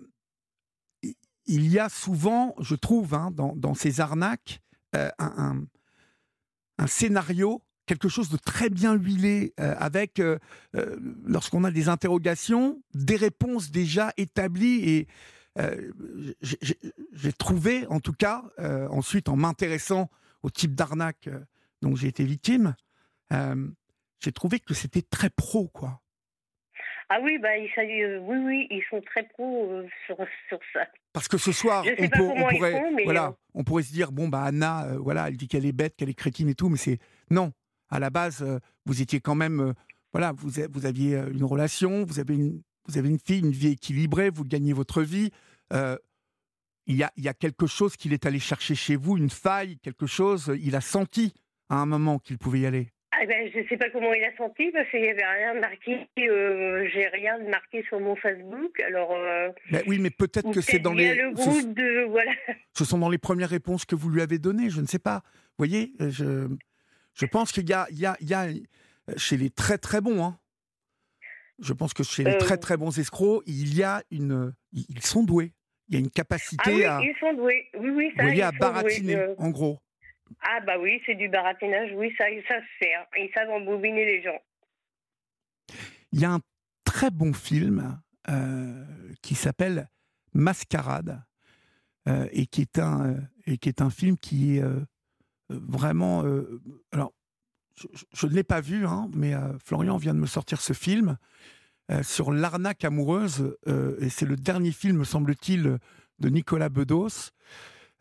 il 1.45 1.67
y 1.71 1.79
a 1.79 1.89
souvent, 1.89 2.55
je 2.59 2.75
trouve, 2.75 3.13
hein, 3.13 3.31
dans, 3.33 3.73
ces 3.73 3.99
arnaques, 3.99 4.61
euh, 4.95 5.09
un, 5.19 5.65
scénario, 6.87 7.61
quelque 7.85 8.09
chose 8.09 8.29
de 8.29 8.37
très 8.37 8.69
bien 8.69 8.93
huilé, 8.93 9.53
avec, 9.57 10.21
lorsqu'on 11.23 11.63
a 11.63 11.71
des 11.71 11.87
interrogations, 11.89 12.81
des 12.93 13.15
réponses 13.15 13.71
déjà 13.71 14.11
établies 14.17 14.89
et 14.89 15.07
euh, 15.59 15.91
j'ai 17.11 17.33
trouvé, 17.33 17.85
en 17.87 17.99
tout 17.99 18.13
cas, 18.13 18.43
euh, 18.59 18.87
ensuite 18.89 19.29
en 19.29 19.35
m'intéressant 19.35 20.09
au 20.41 20.49
type 20.49 20.73
d'arnaque 20.73 21.27
euh, 21.27 21.39
dont 21.81 21.95
j'ai 21.95 22.07
été 22.07 22.23
victime, 22.23 22.75
j'ai 24.19 24.31
trouvé 24.31 24.59
que 24.59 24.75
c'était 24.75 25.01
très 25.01 25.31
pro, 25.31 25.67
quoi. 25.67 25.99
Ah 27.09 27.19
oui, 27.21 27.39
bah, 27.39 27.49
oui, 27.57 28.37
oui, 28.37 28.67
ils 28.69 28.83
sont 28.89 29.01
très 29.01 29.23
pro 29.23 29.81
sur, 30.05 30.17
ça. 30.71 30.87
Parce 31.13 31.27
que 31.27 31.37
ce 31.37 31.51
soir, 31.51 31.85
on, 31.99 32.09
pourrait, 32.09 32.83
voilà, 33.05 33.35
on 33.53 33.63
pourrait 33.63 33.83
se 33.83 33.93
dire, 33.93 34.11
bon, 34.11 34.27
bah, 34.27 34.41
Anna, 34.43 34.97
voilà, 34.97 35.27
elle 35.29 35.37
dit 35.37 35.47
qu'elle 35.47 35.65
est 35.65 35.71
bête, 35.71 35.95
qu'elle 35.95 36.09
est 36.09 36.15
crétine 36.15 36.49
et 36.49 36.55
tout, 36.55 36.69
mais 36.69 36.77
c'est 36.77 36.99
non. 37.29 37.53
À 37.89 37.99
la 37.99 38.09
base, 38.09 38.43
vous 38.85 39.01
étiez 39.01 39.19
quand 39.19 39.35
même, 39.35 39.73
voilà, 40.11 40.31
vous, 40.35 40.49
vous 40.71 40.85
aviez 40.87 41.17
une 41.31 41.43
relation, 41.43 42.03
vous 42.03 42.19
avez 42.19 42.33
une, 42.33 42.61
vous 42.87 42.97
avez 42.97 43.09
une 43.09 43.19
fille, 43.19 43.39
une 43.39 43.51
vie 43.51 43.69
équilibrée, 43.69 44.29
vous 44.29 44.43
gagnez 44.43 44.73
votre 44.73 45.01
vie. 45.01 45.31
Euh, 45.71 45.97
il, 46.85 46.95
y 46.95 47.03
a, 47.03 47.11
il 47.15 47.23
y 47.23 47.29
a 47.29 47.33
quelque 47.33 47.67
chose 47.67 47.95
qu'il 47.95 48.13
est 48.13 48.25
allé 48.25 48.39
chercher 48.39 48.75
chez 48.75 48.95
vous, 48.95 49.17
une 49.17 49.29
faille, 49.29 49.77
quelque 49.79 50.05
chose. 50.05 50.53
Il 50.61 50.75
a 50.75 50.81
senti 50.81 51.33
à 51.69 51.75
un 51.77 51.85
moment 51.85 52.19
qu'il 52.19 52.37
pouvait 52.37 52.61
y 52.61 52.65
aller. 52.65 52.89
Ah 53.23 53.25
ben, 53.25 53.49
je 53.53 53.59
ne 53.59 53.67
sais 53.67 53.77
pas 53.77 53.89
comment 53.89 54.13
il 54.13 54.23
a 54.23 54.35
senti 54.35 54.69
parce 54.71 54.89
qu'il 54.89 55.01
n'y 55.01 55.07
avait 55.07 55.23
rien 55.23 55.53
marqué. 55.53 56.09
Euh, 56.19 56.85
j'ai 56.93 57.07
rien 57.07 57.37
marqué 57.49 57.81
sur 57.87 58.01
mon 58.01 58.17
Facebook. 58.17 58.77
Alors. 58.81 59.13
Euh, 59.13 59.49
ben 59.71 59.81
oui, 59.87 59.97
mais 59.97 60.09
peut-être 60.09 60.51
que 60.51 60.59
c'est 60.59 60.79
dans 60.79 60.93
les. 60.93 61.15
Le 61.15 61.33
ce, 61.37 61.65
de, 61.65 62.03
voilà. 62.09 62.33
ce 62.73 62.83
sont 62.83 62.97
dans 62.97 63.09
les 63.09 63.17
premières 63.17 63.49
réponses 63.49 63.85
que 63.85 63.95
vous 63.95 64.09
lui 64.09 64.21
avez 64.21 64.39
données. 64.39 64.69
Je 64.69 64.81
ne 64.81 64.87
sais 64.87 64.99
pas. 64.99 65.21
Vous 65.23 65.65
voyez, 65.65 65.93
je, 65.99 66.49
je 67.13 67.25
pense 67.25 67.53
qu'il 67.53 67.69
y 67.69 67.73
a, 67.73 67.87
il 67.91 67.99
y, 67.99 68.05
a, 68.05 68.17
il 68.19 68.29
y 68.29 68.33
a 68.33 68.47
chez 69.15 69.37
les 69.37 69.49
très 69.49 69.77
très 69.77 70.01
bons. 70.01 70.21
Hein, 70.21 70.37
je 71.59 71.71
pense 71.71 71.93
que 71.93 72.03
chez 72.03 72.25
les 72.25 72.37
très 72.37 72.55
euh. 72.55 72.57
très 72.57 72.75
bons 72.75 72.97
escrocs, 72.99 73.43
il 73.45 73.73
y 73.73 73.83
a 73.83 74.03
une, 74.11 74.53
ils 74.73 75.01
sont 75.01 75.23
doués. 75.23 75.53
Il 75.89 75.95
y 75.95 75.97
a 75.97 75.99
une 75.99 76.09
capacité 76.09 76.85
ah 76.87 76.99
oui, 76.99 77.11
ils 77.13 77.19
sont 77.19 77.33
doués. 77.33 77.65
Oui, 77.77 77.89
oui, 77.89 78.11
ça, 78.15 78.23
voyez, 78.23 78.41
à 78.41 78.51
baratiner, 78.51 79.15
euh. 79.15 79.35
en 79.37 79.49
gros. 79.49 79.79
Ah 80.41 80.59
bah 80.61 80.77
oui, 80.79 81.01
c'est 81.05 81.15
du 81.15 81.29
baratinage. 81.29 81.91
Oui, 81.93 82.13
ça, 82.17 82.25
ça 82.47 82.59
se 82.59 82.65
fait. 82.79 82.93
Hein. 82.93 83.05
Ils 83.17 83.31
savent 83.33 83.49
embobiner 83.49 84.05
les 84.05 84.23
gens. 84.23 84.39
Il 86.11 86.19
y 86.19 86.25
a 86.25 86.31
un 86.31 86.41
très 86.83 87.09
bon 87.09 87.33
film 87.33 87.99
euh, 88.29 88.85
qui 89.21 89.35
s'appelle 89.35 89.89
Mascarade 90.33 91.23
et 92.31 92.47
qui 92.47 92.61
est 92.61 92.79
un 92.79 93.15
et 93.45 93.57
qui 93.57 93.69
est 93.69 93.81
un 93.81 93.89
film 93.89 94.17
qui 94.17 94.57
est 94.57 94.63
vraiment. 95.49 96.25
alors, 96.91 97.13
je, 98.13 98.27
ne 98.27 98.33
l'ai 98.33 98.43
pas 98.43 98.59
vu, 98.59 98.85
hein, 98.85 99.09
mais 99.15 99.33
Florian 99.63 99.95
vient 99.95 100.13
de 100.13 100.19
me 100.19 100.27
sortir 100.27 100.59
ce 100.59 100.73
film 100.73 101.17
euh, 101.91 102.01
sur 102.01 102.31
l'arnaque 102.31 102.85
amoureuse, 102.85 103.57
euh, 103.67 103.97
et 103.99 104.09
c'est 104.09 104.25
le 104.25 104.37
dernier 104.37 104.71
film, 104.71 105.03
semble-t-il, 105.03 105.79
de 106.19 106.29
Nicolas 106.29 106.69
Bedos. 106.69 107.31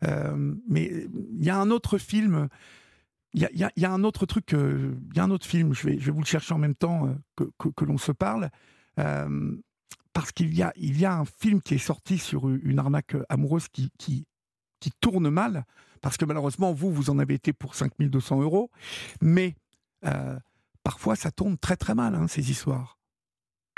Euh, 0.03 0.55
mais 0.67 0.85
il 0.85 1.43
y 1.43 1.49
a 1.49 1.57
un 1.57 1.69
autre 1.71 1.97
film, 1.97 2.49
il 3.33 3.41
y 3.41 3.85
a, 3.85 3.91
un 3.91 4.03
autre 4.03 4.25
truc, 4.25 4.51
il 4.51 5.15
y 5.15 5.19
a 5.19 5.23
un 5.23 5.31
autre 5.31 5.45
film, 5.45 5.73
je 5.73 5.87
vais, 5.87 5.99
je 5.99 6.05
vais 6.05 6.11
vous 6.11 6.19
le 6.19 6.25
chercher 6.25 6.53
en 6.53 6.59
même 6.59 6.75
temps 6.75 7.15
que, 7.35 7.45
que, 7.75 7.85
l'on 7.85 7.97
se 7.97 8.11
parle, 8.11 8.49
parce 8.95 10.31
qu'il 10.31 10.53
y 10.53 10.61
a, 10.61 10.71
y 10.75 11.05
a 11.05 11.15
un 11.15 11.25
film 11.25 11.59
qui 11.61 11.73
est 11.73 11.79
sorti 11.79 12.19
sur 12.19 12.47
une 12.47 12.77
arnaque 12.77 13.15
amoureuse 13.29 13.69
qui, 13.69 13.89
qui, 13.97 14.27
qui 14.79 14.91
tourne 15.01 15.29
mal, 15.29 15.65
parce 16.01 16.17
que 16.17 16.25
malheureusement, 16.25 16.73
vous, 16.73 16.91
vous 16.91 17.09
en 17.09 17.17
avez 17.17 17.33
été 17.33 17.53
pour 17.53 17.73
5200 17.73 18.41
euros, 18.41 18.69
mais 19.19 19.55
parfois 20.83 21.15
ça 21.15 21.31
tourne 21.31 21.57
très 21.57 21.75
très 21.75 21.95
mal, 21.95 22.13
hein, 22.13 22.27
ces 22.27 22.51
histoires. 22.51 22.99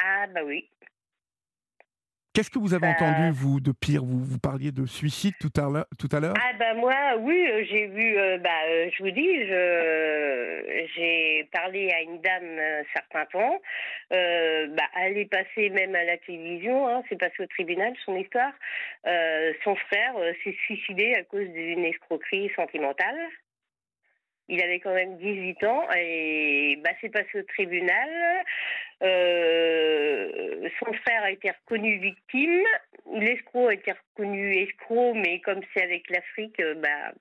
Ah, 0.04 0.28
bah 0.34 0.42
oui. 0.46 0.70
Qu'est-ce 2.36 2.50
que 2.50 2.60
vous 2.60 2.74
avez 2.74 2.88
entendu, 2.88 3.32
vous, 3.32 3.62
de 3.62 3.71
pire? 3.71 4.04
Vous, 4.04 4.19
vous 4.19 4.39
parliez 4.39 4.74
de 4.74 4.86
suicide 4.86 5.36
tout 5.39 5.54
à 5.56 5.69
l'heure 5.69 5.86
tout 5.98 6.10
à 6.12 6.19
l'heure? 6.19 6.34
Ah 6.38 6.52
bah 6.60 6.74
moi, 6.74 6.93
oui, 7.19 7.48
euh, 7.48 7.63
j'ai 7.63 7.88
vu, 7.88 8.17
euh, 8.17 8.38
bah, 8.39 8.50
euh, 8.67 8.89
je 8.91 9.04
vous 9.04 9.12
dis, 9.12 9.48
j'ai 10.98 11.48
parlé 11.54 11.89
à 11.93 12.02
une 12.02 12.19
dame 12.19 12.60
un 12.60 12.84
certain 12.93 13.26
temps. 13.28 13.62
bah, 14.12 14.84
elle 15.00 15.17
est 15.17 15.32
passée 15.32 15.69
même 15.69 15.95
à 15.95 16.04
la 16.04 16.17
télévision, 16.17 16.89
hein, 16.89 17.04
c'est 17.08 17.17
passé 17.17 17.36
au 17.39 17.48
tribunal 17.48 17.93
son 18.04 18.17
histoire. 18.17 18.52
son 19.63 19.76
frère 19.76 20.15
s'est 20.43 20.58
suicidé 20.65 21.13
à 21.15 21.24
cause 21.24 21.48
d'une 21.48 21.86
escroquerie 21.86 22.52
sentimentale. 22.58 23.15
Il 24.48 24.62
avait 24.62 24.80
quand 24.80 24.93
même 24.93 25.17
18 25.17 25.63
ans 25.63 25.88
et 25.98 26.80
bah, 26.84 26.91
c'est 27.02 27.10
passé 27.10 27.39
au 27.39 27.43
tribunal. 27.43 28.43
Euh, 29.04 30.70
son 30.80 30.94
frère 30.94 31.24
a 31.24 31.32
été 31.32 31.52
reconnu 31.52 31.98
victime. 32.00 32.64
L'escroc 33.14 33.68
a 33.68 33.74
été 33.74 33.92
reconnu 33.92 34.56
escroc, 34.58 35.14
mais 35.14 35.42
comme 35.42 35.62
c'est 35.74 35.84
avec 35.84 36.10
l'Afrique, 36.10 36.60
euh, 36.60 36.76
bah, 36.76 37.14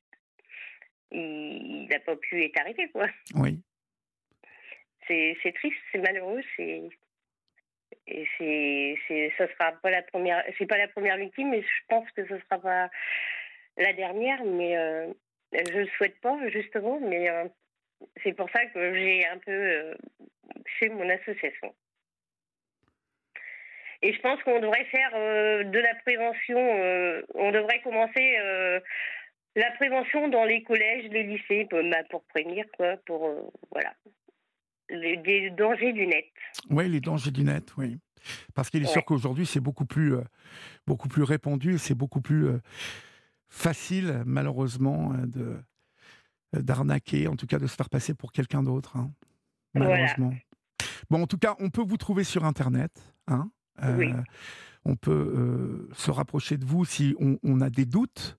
il 1.10 1.86
n'a 1.88 2.00
pas 2.00 2.16
pu 2.16 2.44
être 2.44 2.60
arrêté. 2.60 2.88
Quoi. 2.88 3.06
Oui. 3.34 3.60
C'est, 5.06 5.52
triste, 5.54 5.76
c'est 5.92 5.98
malheureux, 5.98 6.40
c'est. 6.56 6.82
Et 8.06 8.26
c'est, 9.08 9.32
ça 9.38 9.46
sera 9.52 9.72
pas 9.72 9.90
la 9.90 10.02
première, 10.02 10.44
c'est 10.58 10.66
pas 10.66 10.78
la 10.78 10.88
première 10.88 11.16
victime, 11.16 11.50
mais 11.50 11.62
je 11.62 11.86
pense 11.88 12.10
que 12.12 12.26
ce 12.26 12.38
sera 12.38 12.58
pas 12.58 12.90
la 13.76 13.92
dernière. 13.92 14.44
Mais 14.44 14.76
euh, 14.76 15.12
je 15.52 15.72
ne 15.72 15.80
le 15.80 15.86
souhaite 15.96 16.18
pas, 16.20 16.38
justement, 16.48 17.00
mais 17.00 17.28
euh, 17.28 17.44
c'est 18.22 18.32
pour 18.32 18.48
ça 18.50 18.64
que 18.66 18.94
j'ai 18.94 19.26
un 19.26 19.38
peu 19.38 19.52
euh, 19.52 19.94
fait 20.78 20.88
mon 20.88 21.08
association. 21.08 21.74
Et 24.02 24.12
je 24.12 24.20
pense 24.20 24.42
qu'on 24.42 24.60
devrait 24.60 24.84
faire 24.86 25.10
euh, 25.14 25.64
de 25.64 25.78
la 25.78 25.94
prévention, 25.96 26.58
on 27.34 27.50
devrait 27.52 27.80
commencer 27.82 28.36
la 29.56 29.70
prévention 29.72 30.28
dans 30.28 30.44
les 30.44 30.62
collèges, 30.62 31.10
les 31.10 31.22
lycées, 31.22 31.66
pour, 31.70 31.80
bah, 31.82 32.02
pour 32.10 32.24
prévenir, 32.24 32.64
quoi, 32.76 32.96
pour, 33.06 33.52
voilà, 33.70 33.94
les, 34.90 35.50
dangers 35.50 35.92
du 35.92 36.06
net. 36.06 36.26
Oui, 36.70 36.88
les 36.88 37.00
dangers 37.00 37.30
du 37.30 37.44
net, 37.44 37.72
oui. 37.78 37.98
Parce 38.54 38.68
qu'il 38.70 38.82
est 38.82 38.86
sûr 38.86 39.04
qu'aujourd'hui, 39.04 39.46
c'est 39.46 39.60
beaucoup 39.60 39.86
plus, 39.86 40.14
beaucoup 40.86 41.08
plus 41.08 41.22
répandu, 41.22 41.78
c'est 41.78 41.94
beaucoup 41.94 42.20
plus 42.20 42.58
facile, 43.54 44.22
malheureusement, 44.26 45.12
euh, 45.12 45.26
de 45.26 45.42
euh, 45.42 45.62
d'arnaquer, 46.62 47.26
en 47.28 47.36
tout 47.36 47.46
cas 47.46 47.58
de 47.58 47.66
se 47.66 47.76
faire 47.76 47.88
passer 47.88 48.14
pour 48.14 48.32
quelqu'un 48.32 48.62
d'autre. 48.62 48.96
Hein, 48.96 49.10
malheureusement. 49.74 50.32
Bon, 51.10 51.22
en 51.22 51.26
tout 51.26 51.38
cas, 51.38 51.54
on 51.58 51.70
peut 51.70 51.82
vous 51.82 51.96
trouver 51.96 52.24
sur 52.24 52.44
Internet. 52.44 52.90
Hein, 53.26 53.50
euh, 53.82 54.12
On 54.84 54.96
peut 54.96 55.88
se 55.94 56.10
rapprocher 56.10 56.56
de 56.56 56.64
vous 56.64 56.84
si 56.84 57.14
on, 57.18 57.60
a 57.60 57.70
des 57.70 57.84
doutes. 57.84 58.38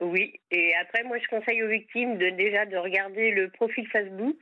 Oui, 0.00 0.40
et 0.50 0.74
après, 0.76 1.02
moi, 1.04 1.18
je 1.18 1.28
conseille 1.28 1.62
aux 1.62 1.68
victimes 1.68 2.18
de 2.18 2.30
déjà 2.30 2.66
de 2.66 2.76
regarder 2.76 3.30
le 3.32 3.50
profil 3.50 3.86
Facebook, 3.88 4.38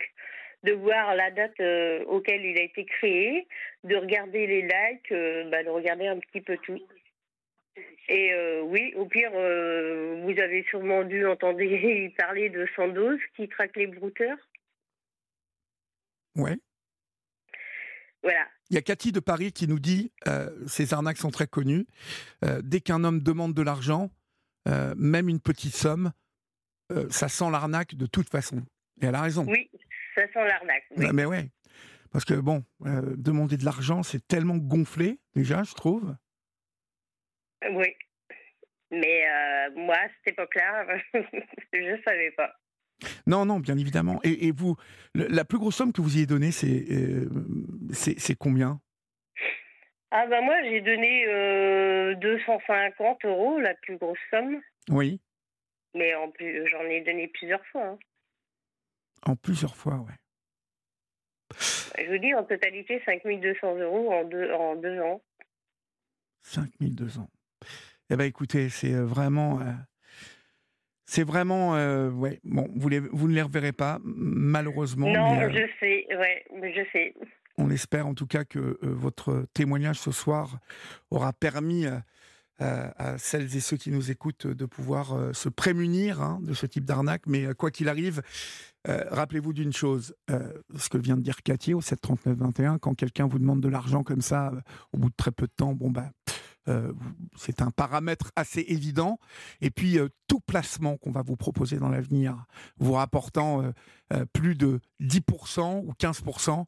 de 0.65 0.73
voir 0.73 1.15
la 1.15 1.31
date 1.31 1.61
auquel 2.09 2.45
il 2.45 2.59
a 2.59 2.63
été 2.63 2.85
créé, 2.85 3.47
de 3.85 3.97
regarder 3.97 4.47
les 4.47 4.63
likes, 4.63 5.51
bah, 5.51 5.63
de 5.65 5.71
regarder 5.71 6.07
un 6.07 6.19
petit 6.19 6.41
peu 6.41 6.57
tout. 6.59 6.81
Et 8.09 8.33
euh, 8.33 8.63
oui, 8.63 8.93
au 8.97 9.07
pire, 9.07 9.31
euh, 9.35 10.21
vous 10.23 10.39
avez 10.41 10.65
sûrement 10.71 11.03
dû 11.03 11.27
entendre 11.27 11.59
parler 12.17 12.51
de 12.51 12.67
Sandoz 12.77 13.19
qui 13.35 13.49
traque 13.49 13.77
les 13.77 13.89
brouteurs. 13.89 14.39
Ouais. 16.37 16.57
Voilà. 18.23 18.47
Il 18.71 18.75
y 18.75 18.79
a 18.79 18.83
Cathy 18.83 19.13
de 19.13 19.21
Paris 19.21 19.53
qui 19.53 19.67
nous 19.67 19.79
dit 19.79 20.13
euh, 20.29 20.51
ces 20.67 20.93
arnaques 20.93 21.19
sont 21.19 21.31
très 21.31 21.47
connues. 21.47 21.87
dès 22.63 22.81
qu'un 22.81 23.05
homme 23.05 23.21
demande 23.21 23.55
de 23.55 23.63
l'argent, 23.63 24.11
même 24.67 25.29
une 25.29 25.41
petite 25.41 25.75
somme, 25.75 26.13
ça 27.11 27.29
sent 27.29 27.51
l'arnaque 27.51 27.95
de 27.95 28.07
toute 28.07 28.29
façon. 28.29 28.59
Et 29.01 29.07
elle 29.07 29.15
a 29.15 29.23
raison. 29.23 29.47
Oui, 29.49 29.71
ça 30.17 30.27
sent 30.27 30.45
l'arnaque. 30.45 30.85
Oui. 30.97 31.07
Mais 31.13 31.25
ouais. 31.25 31.51
Parce 32.11 32.25
que 32.25 32.35
bon, 32.35 32.65
demander 32.81 33.57
de 33.57 33.65
l'argent, 33.65 34.03
c'est 34.03 34.27
tellement 34.27 34.57
gonflé, 34.57 35.21
déjà, 35.37 35.63
je 35.63 35.75
trouve. 35.75 36.17
Oui. 37.73 37.95
Mais 38.91 39.25
euh, 39.29 39.71
moi, 39.75 39.97
à 39.97 40.09
cette 40.09 40.35
époque-là, 40.35 40.87
je 41.73 41.79
ne 41.79 42.03
savais 42.03 42.31
pas. 42.33 42.55
Non, 43.27 43.45
non, 43.45 43.59
bien 43.61 43.77
évidemment. 43.77 44.21
Et, 44.23 44.53
vous, 44.53 44.77
la 45.15 45.45
plus 45.45 45.59
grosse 45.59 45.77
somme 45.77 45.93
que 45.93 46.01
vous 46.01 46.15
y 46.15 46.19
ayez 46.19 46.27
donnée, 46.27 46.51
c'est 46.51 46.85
euh, 46.91 47.29
c'est 47.93 48.37
combien? 48.37 48.81
Ah 50.11 50.27
ben 50.29 50.41
moi, 50.43 50.55
j'ai 50.63 50.81
donné 50.81 52.15
250 52.17 53.25
euh, 53.25 53.29
euros, 53.29 53.59
la 53.59 53.75
plus 53.75 53.99
grosse 53.99 54.19
somme. 54.31 54.61
Oui. 54.89 55.21
Mais 55.95 56.15
en 56.15 56.31
plus, 56.31 56.67
j'en 56.69 56.85
ai 56.85 57.01
donné 57.03 57.29
plusieurs 57.29 57.65
fois. 57.67 57.87
Hein. 57.87 57.99
En 59.23 59.37
plusieurs 59.37 59.77
fois, 59.77 59.97
ouais. 59.97 60.15
Je 61.99 62.11
vous 62.11 62.19
dis, 62.19 62.35
en 62.35 62.45
totalité, 62.45 63.03
5200 63.05 63.77
euros 63.77 64.13
en 64.13 64.25
deux, 64.25 64.53
en 64.53 64.77
deux 64.77 65.01
ans. 65.01 65.21
5200. 66.43 67.29
Eh 68.09 68.17
ben 68.17 68.25
écoutez, 68.25 68.69
c'est 68.69 68.95
euh, 68.95 69.05
vraiment. 69.05 69.61
Euh, 69.61 69.73
c'est 71.07 71.25
vraiment. 71.25 71.75
Euh, 71.75 72.11
ouais, 72.11 72.41
bon, 72.45 72.69
vous, 72.77 72.89
vous 73.13 73.29
ne 73.29 73.35
les 73.35 73.43
reverrez 73.43 73.73
pas, 73.73 73.99
malheureusement. 74.05 75.09
Non, 75.09 75.51
je 75.51 75.67
sais, 75.81 76.07
ouais, 76.17 76.45
je 76.53 76.83
sais. 76.93 77.15
On 77.59 77.71
espère 77.71 78.07
en 78.07 78.15
tout 78.15 78.27
cas 78.27 78.45
que 78.45 78.79
votre 78.83 79.47
témoignage 79.55 79.99
ce 79.99 80.13
soir 80.13 80.59
aura 81.11 81.33
permis 81.33 81.87
à 82.59 83.19
celles 83.19 83.57
et 83.57 83.61
ceux 83.61 83.79
qui 83.79 83.91
nous 83.91 84.11
écoutent 84.11 84.47
de 84.47 84.67
pouvoir 84.67 85.35
se 85.35 85.49
prémunir 85.49 86.21
hein, 86.21 86.39
de 86.43 86.53
ce 86.53 86.67
type 86.67 86.85
d'arnaque. 86.85 87.23
Mais 87.27 87.55
quoi 87.55 87.71
qu'il 87.71 87.89
arrive, 87.89 88.21
rappelez-vous 88.85 89.55
d'une 89.55 89.73
chose, 89.73 90.15
ce 90.29 90.91
que 90.91 90.99
vient 90.99 91.17
de 91.17 91.23
dire 91.23 91.43
Cathy 91.43 91.73
au 91.73 91.81
739-21, 91.81 92.79
quand 92.79 92.95
quelqu'un 92.95 93.27
vous 93.27 93.39
demande 93.39 93.63
de 93.63 93.71
l'argent 93.71 94.03
comme 94.03 94.21
ça, 94.21 94.53
au 94.93 94.99
bout 94.99 95.09
de 95.09 95.17
très 95.17 95.33
peu 95.33 95.47
de 95.47 95.53
temps, 95.57 95.73
bon 95.73 95.91
bah 95.91 96.11
euh, 96.69 96.93
c'est 97.37 97.63
un 97.63 97.71
paramètre 97.71 98.33
assez 98.37 98.65
évident. 98.69 99.19
Et 99.61 99.71
puis, 99.71 99.99
euh, 99.99 100.09
tout 100.27 100.41
placement 100.41 100.97
qu'on 100.97 101.13
va 101.13 101.23
vous 101.23 101.37
proposer 101.37 101.79
dans 101.79 101.89
l'avenir, 101.89 102.47
vous 102.79 102.93
rapportant 102.93 103.63
euh, 104.13 104.25
plus 104.33 104.55
de 104.55 104.81
10% 105.01 105.85
ou 105.85 105.93
15%, 105.99 106.65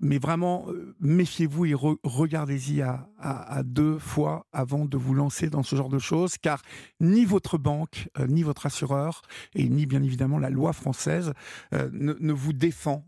mais 0.00 0.18
vraiment, 0.18 0.66
méfiez-vous 1.00 1.66
et 1.66 1.74
regardez-y 1.74 2.82
à, 2.82 3.62
deux 3.64 3.98
fois 3.98 4.46
avant 4.52 4.84
de 4.84 4.96
vous 4.96 5.14
lancer 5.14 5.48
dans 5.48 5.62
ce 5.62 5.76
genre 5.76 5.88
de 5.88 6.00
choses, 6.00 6.36
car 6.36 6.60
ni 7.00 7.24
votre 7.24 7.56
banque, 7.56 8.08
ni 8.28 8.42
votre 8.42 8.66
assureur, 8.66 9.22
et 9.54 9.68
ni 9.68 9.86
bien 9.86 10.02
évidemment 10.02 10.38
la 10.38 10.50
loi 10.50 10.72
française 10.72 11.32
ne, 11.72 12.32
vous 12.32 12.52
défend. 12.52 13.04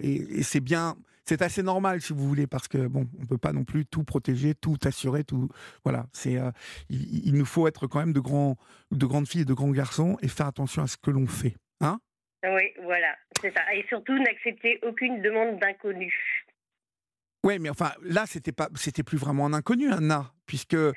et 0.00 0.42
c'est 0.42 0.60
bien 0.60 0.96
c'est 1.30 1.42
assez 1.42 1.62
normal 1.62 2.00
si 2.00 2.12
vous 2.12 2.26
voulez 2.26 2.48
parce 2.48 2.66
que 2.66 2.88
bon, 2.88 3.06
on 3.20 3.24
peut 3.24 3.38
pas 3.38 3.52
non 3.52 3.62
plus 3.62 3.86
tout 3.86 4.02
protéger, 4.02 4.56
tout 4.56 4.76
assurer, 4.84 5.22
tout 5.22 5.48
voilà. 5.84 6.06
C'est 6.12 6.36
euh, 6.36 6.50
il, 6.88 7.34
nous 7.34 7.44
faut 7.44 7.68
être 7.68 7.86
quand 7.86 8.00
même 8.00 8.12
de 8.12 8.18
grands, 8.18 8.56
de 8.90 9.06
grandes 9.06 9.28
filles 9.28 9.42
et 9.42 9.44
de 9.44 9.54
grands 9.54 9.70
garçons 9.70 10.16
et 10.22 10.28
faire 10.28 10.48
attention 10.48 10.82
à 10.82 10.88
ce 10.88 10.96
que 10.96 11.12
l'on 11.12 11.28
fait, 11.28 11.54
hein? 11.80 12.00
Oui, 12.42 12.72
voilà, 12.82 13.14
c'est 13.40 13.52
ça. 13.56 13.60
Et 13.72 13.84
surtout 13.88 14.18
n'accepter 14.18 14.80
aucune 14.82 15.22
demande 15.22 15.60
d'inconnu. 15.60 16.12
Oui, 17.44 17.58
mais 17.60 17.70
enfin, 17.70 17.92
là, 18.02 18.24
c'était 18.26 18.52
pas, 18.52 18.68
c'était 18.74 19.04
plus 19.04 19.16
vraiment 19.16 19.46
un 19.46 19.52
inconnu, 19.52 19.92
Anna, 19.92 20.32
puisque 20.46 20.74
euh, 20.74 20.92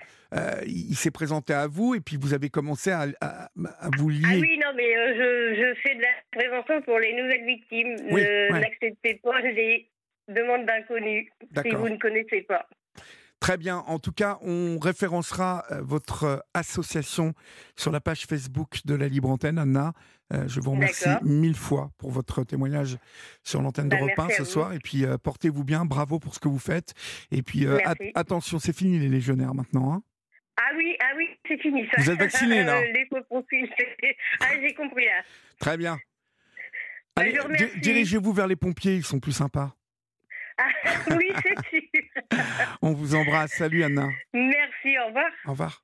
il, 0.66 0.96
s'est 0.96 1.12
présenté 1.12 1.54
à 1.54 1.68
vous 1.68 1.94
et 1.94 2.00
puis 2.02 2.18
vous 2.20 2.34
avez 2.34 2.50
commencé 2.50 2.92
à, 2.92 3.06
vous 3.98 4.10
lier. 4.10 4.24
Ah 4.26 4.40
oui, 4.40 4.58
non, 4.58 4.72
mais 4.76 4.98
euh, 4.98 5.54
je, 5.56 5.80
fais 5.82 5.96
de 5.96 6.02
la 6.02 6.08
prévention 6.32 6.82
pour 6.82 6.98
les 6.98 7.14
nouvelles 7.14 7.46
victimes. 7.46 7.96
N'acceptez 8.50 9.22
pas 9.24 9.40
les 9.42 9.93
demande 10.28 10.66
d'inconnu, 10.66 11.32
si 11.62 11.70
vous 11.72 11.90
ne 11.90 11.98
connaissez 11.98 12.42
pas. 12.42 12.68
Très 13.44 13.58
bien. 13.58 13.80
En 13.88 14.00
tout 14.00 14.14
cas, 14.14 14.38
on 14.42 14.80
référencera 14.80 15.66
euh, 15.70 15.82
votre 15.82 16.24
euh, 16.24 16.38
association 16.54 17.34
sur 17.76 17.92
la 17.92 18.00
page 18.00 18.26
Facebook 18.26 18.80
de 18.86 18.96
la 18.96 19.10
Libre 19.10 19.30
Antenne, 19.30 19.58
Anna. 19.58 19.92
Euh, 20.32 20.48
je 20.48 20.62
vous 20.62 20.72
remercie 20.72 21.10
mille 21.24 21.58
fois 21.58 21.92
pour 21.98 22.12
votre 22.12 22.46
témoignage 22.46 22.96
sur 23.44 23.62
l'antenne 23.62 23.90
de 23.90 23.98
bah, 23.98 24.04
Repas 24.04 24.30
ce 24.30 24.46
soir. 24.46 24.72
Et 24.72 24.80
puis, 24.80 25.04
portez-vous 25.22 25.66
bien. 25.66 25.84
Bravo 25.84 26.20
pour 26.20 26.34
ce 26.34 26.40
que 26.40 26.48
vous 26.48 26.58
faites. 26.58 26.94
Et 27.32 27.44
puis, 27.44 27.68
attention, 28.16 28.60
c'est 28.60 28.74
fini 28.74 28.98
les 28.98 29.10
légionnaires 29.10 29.54
maintenant. 29.54 29.92
Hein. 29.94 30.04
ah 30.56 30.72
oui, 30.78 30.96
ah 31.02 31.12
oui, 31.18 31.28
c'est 31.46 31.60
fini 31.62 31.86
ça. 31.94 32.02
Vous 32.02 32.12
êtes 32.12 32.20
vacciné 32.20 32.64
là 32.64 32.80
Les 32.94 33.10
Ah, 34.40 34.46
j'ai 34.62 34.74
compris 34.74 35.04
là. 35.04 35.22
Très 35.60 35.76
bien. 35.76 35.98
Bah, 37.14 37.24
Allez, 37.24 37.38
dirigez-vous 37.82 38.32
vers 38.32 38.48
les 38.48 38.56
pompiers, 38.56 38.96
ils 38.96 39.04
sont 39.04 39.20
plus 39.20 39.34
sympas. 39.34 39.76
Oui, 41.18 41.32
c'est 41.42 41.70
sûr. 41.70 41.82
On 42.82 42.94
vous 42.94 43.16
embrasse. 43.16 43.52
Salut 43.54 43.84
Anna. 43.84 44.10
Merci, 44.34 44.98
au 45.00 45.08
revoir. 45.08 45.32
Au 45.46 45.52
revoir. 45.52 45.82